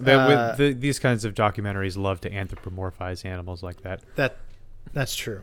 That 0.00 0.30
Uh, 0.30 0.56
the, 0.56 0.72
these 0.72 0.98
kinds 0.98 1.24
of 1.26 1.34
documentaries 1.34 1.96
love 1.96 2.20
to 2.22 2.30
anthropomorphize 2.30 3.24
animals 3.24 3.62
like 3.62 3.82
that. 3.82 4.00
That 4.16 4.38
that's 4.94 5.14
true. 5.14 5.42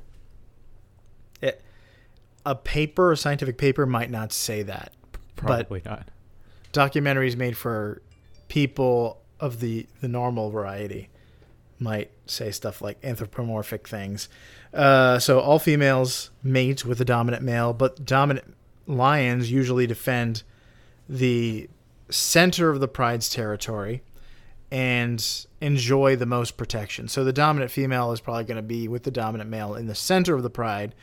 It, 1.42 1.62
a 2.46 2.56
paper, 2.56 3.12
a 3.12 3.18
scientific 3.18 3.58
paper, 3.58 3.86
might 3.86 4.10
not 4.10 4.34
say 4.34 4.64
that. 4.64 4.94
Probably 5.36 5.82
not. 5.86 6.10
documentaries 6.74 7.36
made 7.36 7.56
for 7.58 8.02
people 8.48 9.22
of 9.40 9.60
the 9.60 9.86
the 10.02 10.08
normal 10.08 10.50
variety 10.50 11.10
might 11.78 12.10
say 12.26 12.50
stuff 12.52 12.82
like 12.82 12.98
anthropomorphic 13.04 13.88
things. 13.88 14.30
Uh, 14.76 15.18
so 15.18 15.40
all 15.40 15.58
females 15.58 16.32
mate 16.44 16.86
with 16.86 17.00
a 17.00 17.06
dominant 17.06 17.42
male, 17.42 17.72
but 17.72 18.06
dominant 18.06 18.54
lions 18.86 19.50
usually 19.50 19.88
defend 19.88 20.44
the 21.08 21.70
center 22.10 22.70
of 22.70 22.82
the 22.82 22.88
pride's 22.88 23.30
territory 23.30 24.04
and 24.70 25.46
enjoy 25.62 26.16
the 26.16 26.26
most 26.26 26.58
protection. 26.58 27.08
So 27.08 27.24
the 27.24 27.32
dominant 27.32 27.72
female 27.72 28.12
is 28.12 28.20
probably 28.20 28.44
going 28.44 28.58
to 28.58 28.62
be 28.62 28.88
with 28.90 29.04
the 29.04 29.12
dominant 29.12 29.50
male 29.50 29.76
in 29.76 29.88
the 29.88 29.96
center 29.96 30.36
of 30.36 30.44
the 30.44 30.50
pride 30.50 30.94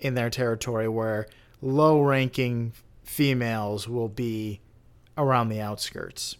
in 0.00 0.14
their 0.14 0.30
territory 0.30 0.88
where 0.88 1.26
low-ranking 1.60 2.72
females 3.02 3.86
will 3.86 4.08
be 4.08 4.60
around 5.18 5.50
the 5.50 5.60
outskirts. 5.60 6.36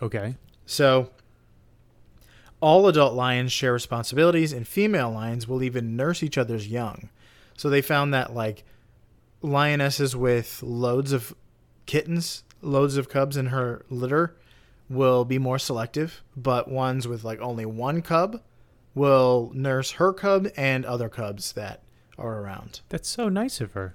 Okay. 0.00 0.36
So, 0.64 1.10
all 2.60 2.86
adult 2.88 3.14
lions 3.14 3.52
share 3.52 3.72
responsibilities, 3.72 4.52
and 4.52 4.66
female 4.66 5.10
lions 5.10 5.48
will 5.48 5.62
even 5.62 5.96
nurse 5.96 6.22
each 6.22 6.38
other's 6.38 6.68
young. 6.68 7.10
So, 7.56 7.68
they 7.68 7.82
found 7.82 8.14
that, 8.14 8.34
like, 8.34 8.64
lionesses 9.42 10.14
with 10.14 10.62
loads 10.62 11.12
of 11.12 11.34
kittens, 11.86 12.44
loads 12.62 12.96
of 12.96 13.08
cubs 13.08 13.36
in 13.36 13.46
her 13.46 13.84
litter, 13.90 14.36
will 14.88 15.24
be 15.24 15.38
more 15.38 15.58
selective, 15.58 16.22
but 16.36 16.68
ones 16.68 17.06
with, 17.06 17.24
like, 17.24 17.40
only 17.40 17.64
one 17.64 18.02
cub 18.02 18.42
will 18.94 19.50
nurse 19.54 19.92
her 19.92 20.12
cub 20.12 20.48
and 20.56 20.84
other 20.84 21.08
cubs 21.08 21.52
that 21.52 21.82
are 22.18 22.40
around. 22.40 22.80
That's 22.88 23.08
so 23.08 23.28
nice 23.28 23.60
of 23.60 23.72
her. 23.72 23.94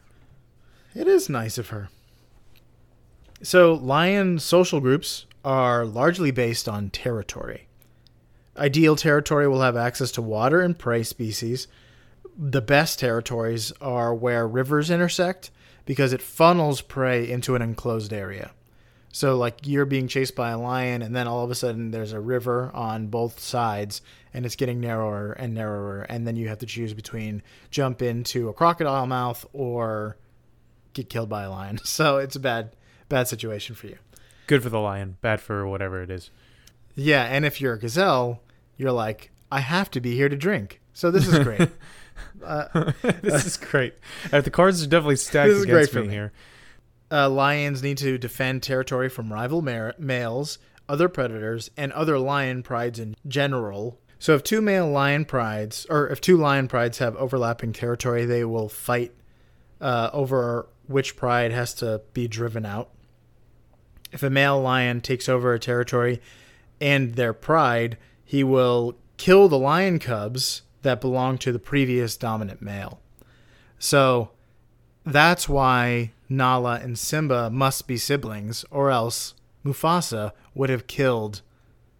It 0.95 1.07
is 1.07 1.29
nice 1.29 1.57
of 1.57 1.69
her. 1.69 1.89
So, 3.43 3.73
lion 3.73 4.39
social 4.39 4.79
groups 4.79 5.25
are 5.43 5.85
largely 5.85 6.31
based 6.31 6.69
on 6.69 6.89
territory. 6.89 7.67
Ideal 8.57 8.95
territory 8.95 9.47
will 9.47 9.61
have 9.61 9.75
access 9.75 10.11
to 10.11 10.21
water 10.21 10.61
and 10.61 10.77
prey 10.77 11.03
species. 11.03 11.67
The 12.37 12.61
best 12.61 12.99
territories 12.99 13.71
are 13.81 14.13
where 14.13 14.47
rivers 14.47 14.89
intersect 14.89 15.51
because 15.85 16.13
it 16.13 16.21
funnels 16.21 16.81
prey 16.81 17.29
into 17.29 17.55
an 17.55 17.61
enclosed 17.61 18.13
area. 18.13 18.51
So, 19.11 19.37
like 19.37 19.65
you're 19.65 19.85
being 19.85 20.09
chased 20.09 20.35
by 20.35 20.49
a 20.51 20.59
lion, 20.59 21.01
and 21.01 21.15
then 21.15 21.25
all 21.25 21.43
of 21.43 21.49
a 21.49 21.55
sudden 21.55 21.91
there's 21.91 22.11
a 22.11 22.19
river 22.19 22.69
on 22.73 23.07
both 23.07 23.39
sides, 23.39 24.01
and 24.33 24.45
it's 24.45 24.57
getting 24.57 24.81
narrower 24.81 25.31
and 25.31 25.53
narrower, 25.53 26.01
and 26.01 26.27
then 26.27 26.35
you 26.35 26.49
have 26.49 26.57
to 26.57 26.65
choose 26.65 26.93
between 26.93 27.41
jump 27.71 28.01
into 28.01 28.49
a 28.49 28.53
crocodile 28.53 29.07
mouth 29.07 29.45
or 29.53 30.17
get 30.91 31.09
killed 31.09 31.29
by 31.29 31.43
a 31.43 31.49
lion. 31.49 31.79
So 31.85 32.17
it's 32.17 32.35
a 32.35 32.41
bad, 32.41 32.75
bad 33.07 33.29
situation 33.29 33.75
for 33.75 33.87
you. 33.87 33.97
Good 34.47 34.61
for 34.61 34.69
the 34.69 34.81
lion, 34.81 35.15
bad 35.21 35.39
for 35.39 35.65
whatever 35.65 36.01
it 36.03 36.11
is. 36.11 36.29
Yeah, 36.93 37.23
and 37.23 37.45
if 37.45 37.61
you're 37.61 37.75
a 37.75 37.79
gazelle, 37.79 38.41
you're 38.77 38.91
like, 38.91 39.31
I 39.51 39.59
have 39.59 39.89
to 39.91 40.01
be 40.01 40.15
here 40.15 40.29
to 40.29 40.35
drink. 40.35 40.81
So 40.93 41.11
this 41.11 41.27
is 41.27 41.39
great. 41.39 41.69
uh, 42.43 42.91
this 43.21 43.45
is 43.45 43.57
great. 43.57 43.95
Uh, 44.31 44.41
the 44.41 44.49
cards 44.49 44.83
are 44.83 44.87
definitely 44.87 45.17
stacked 45.17 45.49
This 45.49 45.57
is 45.57 45.63
against 45.63 45.91
great 45.91 46.01
for 46.01 46.01
me, 46.01 46.07
me. 46.07 46.13
here. 46.13 46.31
uh, 47.11 47.29
lions 47.29 47.83
need 47.83 47.97
to 47.99 48.17
defend 48.17 48.63
territory 48.63 49.09
from 49.09 49.31
rival 49.31 49.61
males, 49.61 50.57
other 50.87 51.09
predators, 51.09 51.69
and 51.77 51.91
other 51.93 52.17
lion 52.17 52.63
prides 52.63 52.99
in 52.99 53.15
general. 53.27 53.99
So 54.19 54.33
if 54.35 54.43
two 54.43 54.61
male 54.61 54.89
lion 54.89 55.25
prides, 55.25 55.85
or 55.89 56.07
if 56.07 56.21
two 56.21 56.37
lion 56.37 56.67
prides 56.67 56.97
have 56.99 57.15
overlapping 57.17 57.73
territory, 57.73 58.25
they 58.25 58.45
will 58.45 58.69
fight 58.69 59.11
uh, 59.81 60.09
over 60.13 60.67
which 60.87 61.15
pride 61.17 61.51
has 61.51 61.73
to 61.75 62.01
be 62.13 62.27
driven 62.27 62.65
out. 62.65 62.89
If 64.11 64.23
a 64.23 64.29
male 64.29 64.61
lion 64.61 65.01
takes 65.01 65.27
over 65.27 65.53
a 65.53 65.59
territory 65.59 66.21
and 66.79 67.15
their 67.15 67.33
pride, 67.33 67.97
he 68.25 68.43
will 68.43 68.97
kill 69.17 69.47
the 69.47 69.57
lion 69.57 69.99
cubs 69.99 70.63
that 70.81 70.99
belong 70.99 71.37
to 71.37 71.51
the 71.51 71.59
previous 71.59 72.17
dominant 72.17 72.61
male. 72.61 72.99
So 73.79 74.31
that's 75.05 75.47
why 75.47 76.11
Nala 76.27 76.79
and 76.81 76.97
Simba 76.97 77.49
must 77.49 77.87
be 77.87 77.97
siblings, 77.97 78.65
or 78.71 78.89
else 78.89 79.35
Mufasa 79.63 80.31
would 80.53 80.69
have 80.69 80.87
killed 80.87 81.41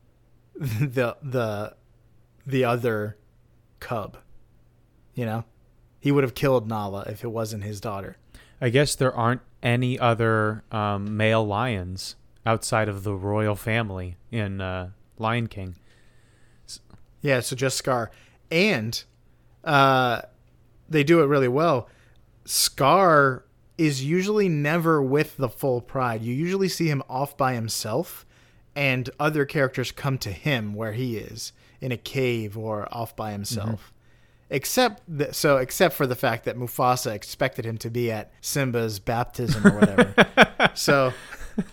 the 0.55 1.15
the 1.21 1.75
the 2.45 2.65
other 2.65 3.17
cub. 3.79 4.17
You 5.13 5.25
know, 5.25 5.45
he 5.99 6.11
would 6.11 6.23
have 6.23 6.35
killed 6.35 6.67
Nala 6.67 7.05
if 7.07 7.23
it 7.23 7.29
wasn't 7.29 7.63
his 7.63 7.79
daughter. 7.79 8.17
I 8.59 8.69
guess 8.69 8.95
there 8.95 9.13
aren't 9.13 9.41
any 9.61 9.99
other 9.99 10.63
um, 10.71 11.15
male 11.17 11.45
lions 11.45 12.15
outside 12.45 12.88
of 12.88 13.03
the 13.03 13.13
royal 13.13 13.55
family 13.55 14.15
in 14.31 14.61
uh, 14.61 14.89
Lion 15.17 15.47
King. 15.47 15.75
Yeah, 17.21 17.39
so 17.39 17.56
just 17.56 17.78
Scar, 17.78 18.12
and 18.51 19.04
uh, 19.63 20.21
they 20.89 21.04
do 21.04 21.21
it 21.21 21.25
really 21.25 21.47
well. 21.47 21.89
Scar 22.45 23.43
is 23.78 24.04
usually 24.06 24.47
never 24.47 25.01
with 25.01 25.38
the 25.38 25.49
full 25.49 25.82
pride. 25.82 26.21
You 26.21 26.34
usually 26.34 26.69
see 26.69 26.88
him 26.88 27.04
off 27.10 27.36
by 27.36 27.54
himself, 27.54 28.25
and 28.75 29.10
other 29.19 29.45
characters 29.45 29.91
come 29.91 30.17
to 30.19 30.32
him 30.32 30.73
where 30.73 30.93
he 30.93 31.17
is 31.17 31.51
in 31.82 31.91
a 31.91 31.97
cave 31.97 32.58
or 32.58 32.88
off 32.91 33.15
by 33.15 33.32
himself. 33.32 33.91
Except 34.49 35.01
th- 35.17 35.34
so, 35.34 35.58
except 35.58 35.95
for 35.95 36.06
the 36.06 36.15
fact 36.15 36.45
that 36.45 36.56
Mufasa 36.56 37.12
expected 37.12 37.65
him 37.65 37.78
to 37.80 37.89
be 37.89 38.12
at 38.12 38.32
Simba's 38.41 38.99
baptism 38.99 39.65
or 39.65 39.80
whatever. 39.80 40.71
so, 40.75 41.13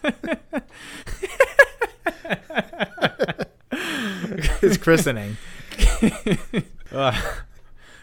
his 4.69 4.79
christening. 4.79 5.37
Uh, 6.93 7.19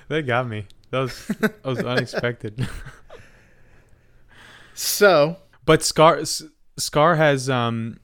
they 0.07 0.23
got 0.23 0.47
me. 0.47 0.65
That 0.89 0.99
was 1.01 1.27
that 1.27 1.63
was 1.63 1.77
unexpected. 1.79 2.67
So, 4.73 5.37
But 5.65 5.83
Scar 5.83 6.21
Scar 6.77 7.15
has 7.15 7.49
um 7.49 7.99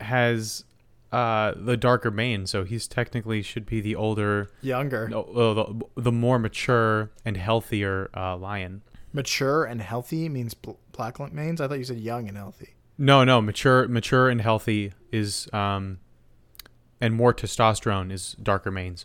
has 0.00 0.64
uh 1.12 1.52
the 1.56 1.76
darker 1.76 2.10
mane, 2.10 2.46
so 2.46 2.64
he's 2.64 2.88
technically 2.88 3.42
should 3.42 3.66
be 3.66 3.80
the 3.80 3.94
older, 3.94 4.48
younger, 4.62 5.08
no, 5.08 5.22
uh, 5.22 5.54
the, 5.54 6.02
the 6.02 6.12
more 6.12 6.38
mature 6.38 7.10
and 7.24 7.36
healthier 7.36 8.10
uh, 8.16 8.36
lion. 8.36 8.82
mature, 9.12 9.64
and 9.64 9.80
healthy 9.80 10.28
means 10.28 10.54
bl- 10.54 10.72
black 10.92 11.20
manes. 11.32 11.60
I 11.60 11.68
thought 11.68 11.78
you 11.78 11.84
said 11.84 11.98
young 11.98 12.26
and 12.28 12.36
healthy. 12.36 12.74
No, 12.96 13.22
no, 13.24 13.40
mature 13.42 13.86
mature 13.88 14.28
and 14.30 14.40
healthy 14.40 14.92
is 15.12 15.48
um 15.52 15.98
and 17.04 17.14
more 17.14 17.34
testosterone 17.34 18.10
is 18.10 18.34
darker 18.42 18.70
manes. 18.70 19.04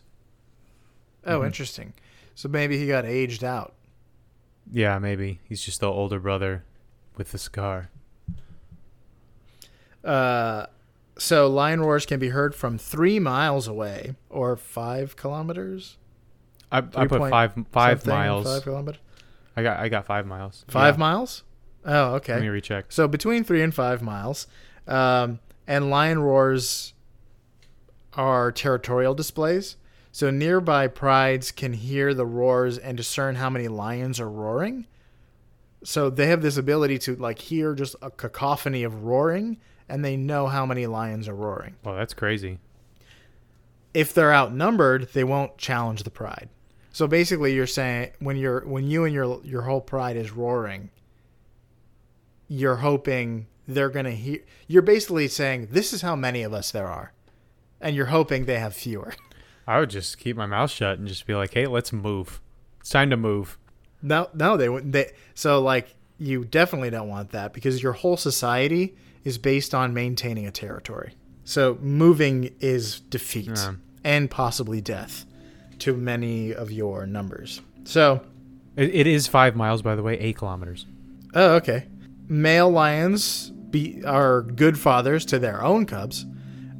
Oh, 1.26 1.44
interesting. 1.44 1.92
So 2.34 2.48
maybe 2.48 2.78
he 2.78 2.86
got 2.86 3.04
aged 3.04 3.44
out. 3.44 3.74
Yeah, 4.72 4.98
maybe 4.98 5.40
he's 5.44 5.60
just 5.62 5.80
the 5.80 5.90
older 5.90 6.18
brother 6.18 6.64
with 7.16 7.32
the 7.32 7.38
scar. 7.38 7.90
Uh, 10.02 10.64
so 11.18 11.46
lion 11.46 11.80
roars 11.82 12.06
can 12.06 12.18
be 12.18 12.30
heard 12.30 12.54
from 12.54 12.78
three 12.78 13.18
miles 13.18 13.68
away 13.68 14.14
or 14.30 14.56
five 14.56 15.16
kilometers. 15.16 15.98
I, 16.72 16.78
I 16.78 17.06
put 17.06 17.28
five 17.28 17.52
something, 17.54 18.10
miles. 18.14 18.46
Five 18.46 18.62
kilometers. 18.62 19.02
I 19.56 19.62
got 19.62 19.78
I 19.80 19.88
got 19.90 20.06
five 20.06 20.26
miles. 20.26 20.64
Five 20.68 20.94
Yeah. 20.94 21.00
miles. 21.00 21.42
Oh, 21.84 22.14
okay. 22.14 22.34
Let 22.34 22.42
me 22.42 22.48
recheck. 22.48 22.92
So 22.92 23.06
between 23.08 23.44
three 23.44 23.62
and 23.62 23.74
five 23.74 24.00
miles, 24.00 24.46
um, 24.86 25.40
and 25.66 25.90
lion 25.90 26.20
roars 26.20 26.94
are 28.14 28.52
territorial 28.52 29.14
displays. 29.14 29.76
So 30.12 30.30
nearby 30.30 30.88
prides 30.88 31.52
can 31.52 31.72
hear 31.72 32.14
the 32.14 32.26
roars 32.26 32.78
and 32.78 32.96
discern 32.96 33.36
how 33.36 33.48
many 33.48 33.68
lions 33.68 34.18
are 34.18 34.30
roaring. 34.30 34.86
So 35.84 36.10
they 36.10 36.26
have 36.26 36.42
this 36.42 36.56
ability 36.56 36.98
to 37.00 37.16
like 37.16 37.38
hear 37.38 37.74
just 37.74 37.96
a 38.02 38.10
cacophony 38.10 38.82
of 38.82 39.04
roaring, 39.04 39.58
and 39.88 40.04
they 40.04 40.16
know 40.16 40.46
how 40.46 40.66
many 40.66 40.86
lions 40.86 41.28
are 41.28 41.34
roaring. 41.34 41.76
Well, 41.84 41.94
that's 41.94 42.14
crazy. 42.14 42.58
If 43.94 44.12
they're 44.12 44.34
outnumbered, 44.34 45.12
they 45.14 45.24
won't 45.24 45.56
challenge 45.58 46.02
the 46.02 46.10
pride. 46.10 46.48
So 46.92 47.06
basically, 47.06 47.54
you're 47.54 47.66
saying 47.66 48.10
when 48.18 48.36
you're 48.36 48.66
when 48.66 48.88
you 48.88 49.04
and 49.04 49.14
your 49.14 49.40
your 49.44 49.62
whole 49.62 49.80
pride 49.80 50.16
is 50.16 50.32
roaring, 50.32 50.90
you're 52.48 52.76
hoping 52.76 53.46
they're 53.66 53.90
gonna 53.90 54.10
hear. 54.10 54.40
You're 54.66 54.82
basically 54.82 55.28
saying 55.28 55.68
this 55.70 55.92
is 55.92 56.02
how 56.02 56.16
many 56.16 56.42
of 56.42 56.52
us 56.52 56.72
there 56.72 56.88
are, 56.88 57.12
and 57.80 57.94
you're 57.96 58.06
hoping 58.06 58.44
they 58.44 58.58
have 58.58 58.74
fewer. 58.74 59.12
I 59.66 59.78
would 59.80 59.90
just 59.90 60.18
keep 60.18 60.36
my 60.36 60.46
mouth 60.46 60.70
shut 60.70 60.98
and 60.98 61.06
just 61.06 61.26
be 61.26 61.34
like, 61.34 61.54
"Hey, 61.54 61.66
let's 61.66 61.92
move. 61.92 62.40
It's 62.80 62.90
time 62.90 63.10
to 63.10 63.16
move." 63.16 63.58
No, 64.02 64.28
no, 64.34 64.56
they 64.56 64.68
wouldn't. 64.68 64.92
They 64.92 65.12
so 65.34 65.60
like 65.60 65.94
you 66.18 66.44
definitely 66.44 66.90
don't 66.90 67.08
want 67.08 67.30
that 67.30 67.52
because 67.52 67.82
your 67.82 67.92
whole 67.92 68.16
society 68.16 68.96
is 69.24 69.38
based 69.38 69.74
on 69.74 69.94
maintaining 69.94 70.46
a 70.46 70.50
territory. 70.50 71.14
So 71.44 71.78
moving 71.80 72.54
is 72.60 73.00
defeat 73.00 73.48
Yeah. 73.56 73.74
and 74.04 74.30
possibly 74.30 74.80
death 74.80 75.24
to 75.80 75.96
many 75.96 76.54
of 76.54 76.70
your 76.70 77.06
numbers. 77.06 77.60
So, 77.84 78.22
It, 78.76 78.94
it 78.94 79.06
is 79.06 79.26
five 79.26 79.56
miles, 79.56 79.82
by 79.82 79.94
the 79.96 80.02
way, 80.02 80.18
eight 80.18 80.36
kilometers. 80.36 80.86
oh, 81.34 81.54
okay. 81.56 81.86
Male 82.28 82.70
lions 82.70 83.50
be 83.70 84.02
are 84.04 84.42
good 84.42 84.78
fathers 84.78 85.24
to 85.26 85.38
their 85.38 85.62
own 85.62 85.86
cubs. 85.86 86.26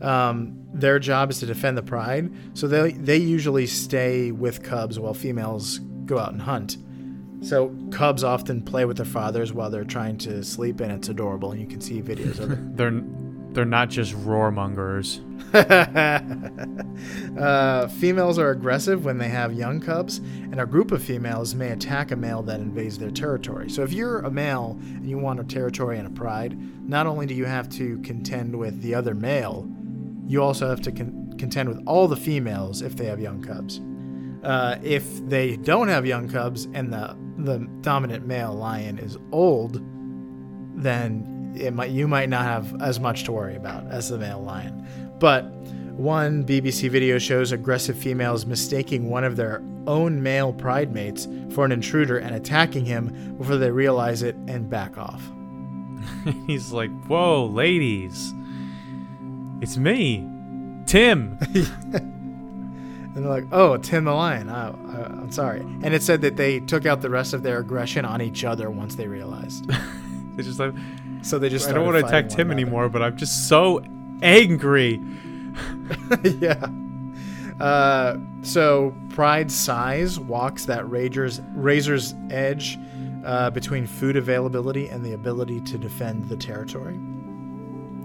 Um, 0.01 0.57
their 0.73 0.99
job 0.99 1.31
is 1.31 1.41
to 1.41 1.47
defend 1.47 1.77
the 1.77 1.83
pride, 1.83 2.33
so 2.55 2.67
they 2.67 2.93
they 2.93 3.17
usually 3.17 3.67
stay 3.67 4.33
with 4.33 4.63
cubs 4.63 4.99
while 4.99 5.15
females 5.15 5.81
go 6.07 6.19
out 6.19 6.33
and 6.33 6.41
hunt. 6.41 6.79
So 7.43 7.75
cubs 7.91 8.23
often 8.23 8.63
play 8.63 8.85
with 8.85 8.99
their 8.99 9.07
fathers 9.07 9.53
while 9.53 9.71
they're 9.71 9.85
trying 9.85 10.19
to 10.19 10.43
sleep, 10.43 10.81
and 10.81 10.93
it's 10.93 11.09
adorable. 11.09 11.53
And 11.53 11.61
you 11.61 11.67
can 11.67 11.81
see 11.81 12.03
videos 12.03 12.39
of 12.39 12.53
it. 12.53 12.59
They're 12.77 13.03
they're 13.53 13.65
not 13.65 13.91
just 13.91 14.15
roar 14.15 14.53
mongers. 14.53 15.21
uh, 15.55 16.21
females 17.89 18.39
are 18.39 18.51
aggressive 18.51 19.05
when 19.05 19.19
they 19.19 19.29
have 19.29 19.53
young 19.53 19.81
cubs, 19.81 20.19
and 20.19 20.61
a 20.61 20.67
group 20.67 20.93
of 20.93 21.03
females 21.03 21.53
may 21.55 21.71
attack 21.71 22.13
a 22.13 22.17
male 22.17 22.43
that 22.43 22.61
invades 22.61 22.99
their 22.99 23.11
territory. 23.11 23.69
So, 23.69 23.83
if 23.83 23.93
you're 23.93 24.21
a 24.21 24.31
male 24.31 24.79
and 24.81 25.09
you 25.09 25.19
want 25.19 25.41
a 25.41 25.45
territory 25.45 25.99
and 25.99 26.07
a 26.07 26.11
pride, 26.11 26.57
not 26.89 27.09
only 27.09 27.27
do 27.27 27.35
you 27.35 27.45
have 27.45 27.69
to 27.71 27.99
contend 27.99 28.57
with 28.57 28.81
the 28.83 28.95
other 28.95 29.15
male, 29.15 29.69
you 30.31 30.41
also 30.41 30.69
have 30.69 30.81
to 30.81 30.93
con- 30.93 31.35
contend 31.39 31.69
with 31.69 31.83
all 31.87 32.07
the 32.07 32.17
females 32.17 32.83
if 32.83 32.97
they 32.97 33.07
have 33.07 33.19
young 33.19 33.43
cubs. 33.43 33.81
Uh, 34.45 34.79
if 34.81 35.05
they 35.29 35.57
don't 35.57 35.89
have 35.89 36.07
young 36.07 36.29
cubs 36.29 36.69
and 36.73 36.93
the 36.93 37.17
the 37.39 37.59
dominant 37.81 38.27
male 38.27 38.55
lion 38.55 38.99
is 38.99 39.19
old, 39.33 39.83
then 40.81 41.53
it 41.59 41.73
might 41.75 41.91
you 41.91 42.07
might 42.07 42.29
not 42.29 42.45
have 42.45 42.81
as 42.81 43.01
much 43.01 43.25
to 43.25 43.33
worry 43.33 43.57
about 43.57 43.85
as 43.91 44.09
the 44.09 44.19
male 44.19 44.41
lion. 44.41 44.87
But 45.19 45.47
one 45.97 46.45
BBC 46.45 46.89
video 46.91 47.19
shows 47.19 47.51
aggressive 47.51 47.99
females 47.99 48.47
mistaking 48.47 49.11
one 49.11 49.25
of 49.25 49.35
their 49.35 49.61
own 49.89 50.23
male 50.23 50.53
pride 50.53 50.93
mates 50.93 51.27
for 51.53 51.65
an 51.65 51.73
intruder 51.73 52.19
and 52.19 52.37
attacking 52.37 52.85
him 52.85 53.35
before 53.37 53.57
they 53.57 53.73
realize 53.73 54.23
it 54.23 54.37
and 54.47 54.71
back 54.71 54.97
off. 54.97 55.23
He's 56.47 56.71
like, 56.71 56.91
"Whoa, 57.09 57.47
ladies, 57.47 58.33
it's 59.61 59.77
me, 59.77 60.29
Tim." 60.87 61.39
And 63.13 63.25
they're 63.25 63.33
like, 63.33 63.47
"Oh, 63.51 63.77
Tim 63.77 64.05
the 64.05 64.13
lion. 64.13 64.49
Oh, 64.49 64.79
I- 64.89 65.03
I'm 65.21 65.33
sorry." 65.33 65.61
And 65.63 65.93
it 65.93 66.01
said 66.03 66.21
that 66.21 66.37
they 66.37 66.61
took 66.61 66.87
out 66.87 67.01
the 67.01 67.11
rest 67.11 67.35
of 67.35 67.43
their 67.43 67.59
aggression 67.59 68.05
on 68.05 68.23
each 68.23 68.45
other 68.45 68.71
once 68.71 68.95
they 68.95 69.09
realized. 69.09 69.69
It's 70.39 70.47
just 70.47 70.61
like, 70.61 70.73
So 71.23 71.39
they 71.39 71.49
just 71.51 71.69
I 71.69 71.73
don't 71.73 71.85
want 71.85 71.99
to 71.99 72.07
attack 72.07 72.29
Tim 72.31 72.51
anymore, 72.53 72.89
but 72.89 73.03
I'm 73.03 73.17
just 73.17 73.49
so 73.49 73.83
angry. 74.23 75.03
yeah. 76.23 76.67
Uh, 77.61 78.17
so 78.43 78.95
pride 79.11 79.51
size 79.51 80.19
walks 80.19 80.65
that 80.67 80.89
razor's 80.89 81.43
razor's 81.53 82.15
edge 82.31 82.79
uh, 83.25 83.51
between 83.51 83.87
food 83.87 84.17
availability 84.17 84.89
and 84.89 85.05
the 85.05 85.13
ability 85.13 85.61
to 85.63 85.77
defend 85.77 86.29
the 86.29 86.37
territory. 86.37 86.99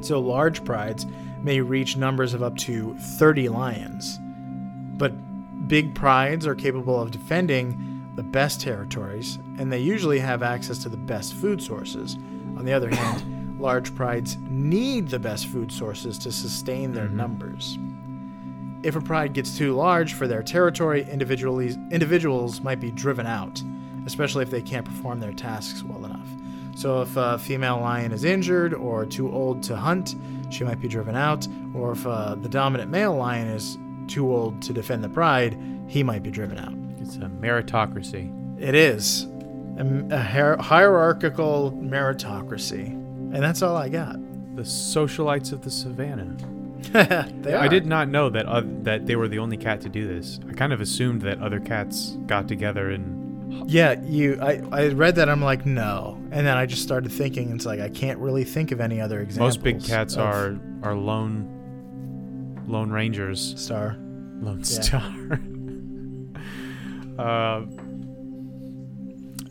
So 0.06 0.20
large 0.20 0.64
prides 0.64 1.08
may 1.41 1.62
reach 1.62 1.97
numbers 1.97 2.36
of 2.36 2.43
up 2.43 2.56
to 2.58 2.95
30 2.95 3.49
lions, 3.49 4.20
but 4.97 5.14
big 5.68 5.95
prides 5.95 6.45
are 6.45 6.53
capable 6.53 7.01
of 7.01 7.10
defending 7.10 8.12
the 8.16 8.22
best 8.22 8.62
territories, 8.62 9.39
and 9.58 9.74
they 9.74 9.80
usually 9.80 10.20
have 10.20 10.43
access 10.43 10.78
to 10.80 10.89
the 10.89 10.97
best 10.97 11.34
food 11.34 11.60
sources. 11.60 12.18
On 12.56 12.66
the 12.66 12.72
other 12.72 12.93
hand, 12.93 13.60
large 13.60 13.95
prides 13.95 14.38
need 14.47 15.08
the 15.08 15.18
best 15.18 15.47
food 15.47 15.72
sources 15.72 16.20
to 16.20 16.32
sustain 16.32 16.93
their 16.93 17.06
mm-hmm. 17.06 17.18
numbers. 17.18 17.80
if 18.84 18.95
a 18.95 19.01
pride 19.01 19.34
gets 19.34 19.58
too 19.58 19.74
large 19.74 20.14
for 20.14 20.28
their 20.28 20.43
territory, 20.43 21.08
individuals 21.10 22.62
might 22.62 22.80
be 22.80 22.91
driven 22.91 23.26
out, 23.26 23.64
especially 24.06 24.43
if 24.43 24.51
they 24.51 24.62
can't 24.62 24.86
perform 24.86 25.20
their 25.20 25.34
tasks 25.34 25.82
well 25.82 26.06
enough. 26.06 26.30
So, 26.76 27.01
if 27.01 27.15
a 27.15 27.39
female 27.39 27.80
lion 27.80 28.11
is 28.11 28.23
injured 28.23 28.73
or 28.73 29.05
too 29.05 29.32
old 29.32 29.63
to 29.63 29.76
hunt, 29.76 30.15
she 30.49 30.63
might 30.63 30.80
be 30.82 30.88
driven 30.88 31.15
out. 31.15 31.47
Or 31.73 31.93
if 31.93 32.05
uh, 32.05 32.36
the 32.36 32.49
dominant 32.49 32.91
male 32.91 33.15
lion 33.15 33.47
is 33.47 33.78
too 34.07 34.32
old 34.32 34.61
to 34.63 34.73
defend 34.73 35.03
the 35.03 35.09
pride, 35.09 35.57
he 35.88 36.03
might 36.03 36.23
be 36.23 36.32
driven 36.32 36.59
out. 36.59 36.73
It's 37.01 37.15
a 37.15 37.30
meritocracy. 37.30 38.32
It 38.61 38.76
is 38.76 39.28
a, 39.78 40.05
a 40.11 40.21
hier- 40.21 40.57
hierarchical 40.57 41.71
meritocracy. 41.82 42.88
And 42.88 43.43
that's 43.43 43.61
all 43.61 43.76
I 43.76 43.89
got. 43.89 44.15
The 44.55 44.63
socialites 44.63 45.51
of 45.51 45.61
the 45.61 45.71
savannah. 45.71 46.36
they 47.41 47.53
I 47.53 47.67
did 47.67 47.86
not 47.86 48.09
know 48.09 48.30
that 48.30 48.45
uh, 48.45 48.61
that 48.84 49.05
they 49.05 49.15
were 49.15 49.28
the 49.28 49.39
only 49.39 49.57
cat 49.57 49.82
to 49.82 49.89
do 49.89 50.07
this. 50.07 50.39
I 50.49 50.53
kind 50.53 50.71
of 50.71 50.82
assumed 50.82 51.21
that 51.23 51.41
other 51.41 51.59
cats 51.59 52.17
got 52.26 52.47
together 52.47 52.91
and 52.91 53.14
Yeah, 53.68 53.99
you. 54.03 54.39
I, 54.41 54.62
I 54.72 54.88
read 54.89 55.16
that. 55.16 55.30
I'm 55.30 55.41
like, 55.41 55.66
no, 55.66 56.18
and 56.32 56.45
then 56.45 56.56
I 56.58 56.66
just 56.66 56.82
started 56.84 57.12
thinking. 57.12 57.51
It's 57.51 57.66
like 57.66 57.80
I 57.80 57.89
can't 57.89 58.20
really 58.20 58.43
think 58.43 58.72
of 58.72 58.80
any 58.82 59.01
other 59.01 59.22
examples. 59.22 59.58
most 59.58 59.64
big 59.64 59.84
cats 59.84 60.18
are 60.18 60.60
are 60.84 60.95
lone 60.95 62.64
lone 62.68 62.89
rangers, 62.91 63.53
star. 63.62 63.95
lone 64.41 64.60
Yeah. 64.60 64.82
star. 64.82 65.39
uh, 67.26 67.66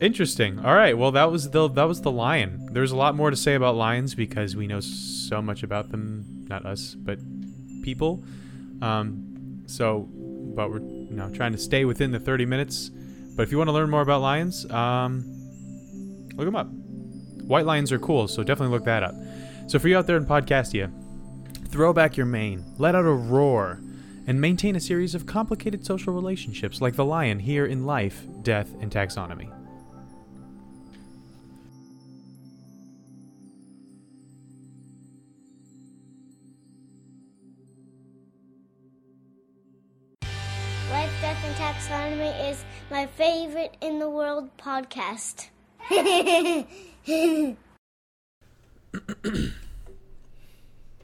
interesting. 0.01 0.59
All 0.65 0.75
right. 0.75 0.97
Well, 0.97 1.13
that 1.13 1.31
was 1.31 1.51
the 1.51 1.69
that 1.69 1.85
was 1.85 2.01
the 2.03 2.11
lion. 2.13 2.69
There's 2.73 2.93
a 2.93 2.97
lot 2.97 3.15
more 3.15 3.31
to 3.31 3.37
say 3.37 3.55
about 3.55 3.77
lions 3.77 4.15
because 4.15 4.57
we 4.57 4.67
know 4.67 4.81
so 4.81 5.41
much 5.43 5.63
about 5.63 5.91
them. 5.91 6.25
Not 6.49 6.67
us, 6.67 6.95
but 6.95 7.19
people. 7.83 8.23
Um, 8.83 9.63
so, 9.67 10.09
but 10.55 10.71
we're 10.71 10.81
you 10.81 11.15
know 11.15 11.31
trying 11.31 11.53
to 11.53 11.59
stay 11.59 11.85
within 11.85 12.11
the 12.13 12.21
30 12.21 12.47
minutes. 12.47 12.91
But 13.35 13.43
if 13.43 13.53
you 13.53 13.59
want 13.59 13.68
to 13.68 13.72
learn 13.72 13.91
more 13.91 14.03
about 14.03 14.20
lions, 14.20 14.68
um, 14.70 15.24
look 16.35 16.47
them 16.47 16.57
up. 16.57 16.68
White 17.45 17.66
lions 17.66 17.93
are 17.93 17.99
cool, 17.99 18.28
so 18.28 18.43
definitely 18.43 18.74
look 18.74 18.85
that 18.85 19.03
up. 19.03 19.14
So 19.66 19.78
for 19.78 19.89
you 19.89 19.99
out 19.99 20.07
there 20.07 20.16
in 20.16 20.26
Podcastia, 20.26 20.93
throw 21.68 21.93
back 21.93 22.16
your 22.16 22.26
mane, 22.26 22.64
let 22.78 22.95
out 22.95 23.05
a 23.05 23.12
roar, 23.12 23.80
and 24.26 24.41
maintain 24.41 24.76
a 24.76 24.80
series 24.80 25.14
of 25.14 25.26
complicated 25.26 25.85
social 25.85 26.14
relationships 26.14 26.80
like 26.80 26.97
the 26.97 27.05
lion 27.05 27.39
here 27.39 27.66
in 27.66 27.85
life, 27.85 28.26
death, 28.43 28.74
and 28.80 28.91
taxonomy. 28.91 29.51
Favorite 43.17 43.77
in 43.81 43.99
the 43.99 44.09
world 44.09 44.51
podcast. 44.57 45.49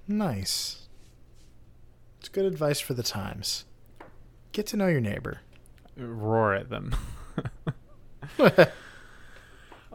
Nice. 0.09 0.89
It's 2.19 2.29
good 2.29 2.45
advice 2.45 2.81
for 2.81 2.95
the 2.95 3.05
times. 3.05 3.65
Get 4.51 4.67
to 4.69 4.77
know 4.77 4.89
your 4.89 5.01
neighbor. 5.01 5.41
Roar 5.97 6.55
at 6.55 6.69
them. 6.69 6.97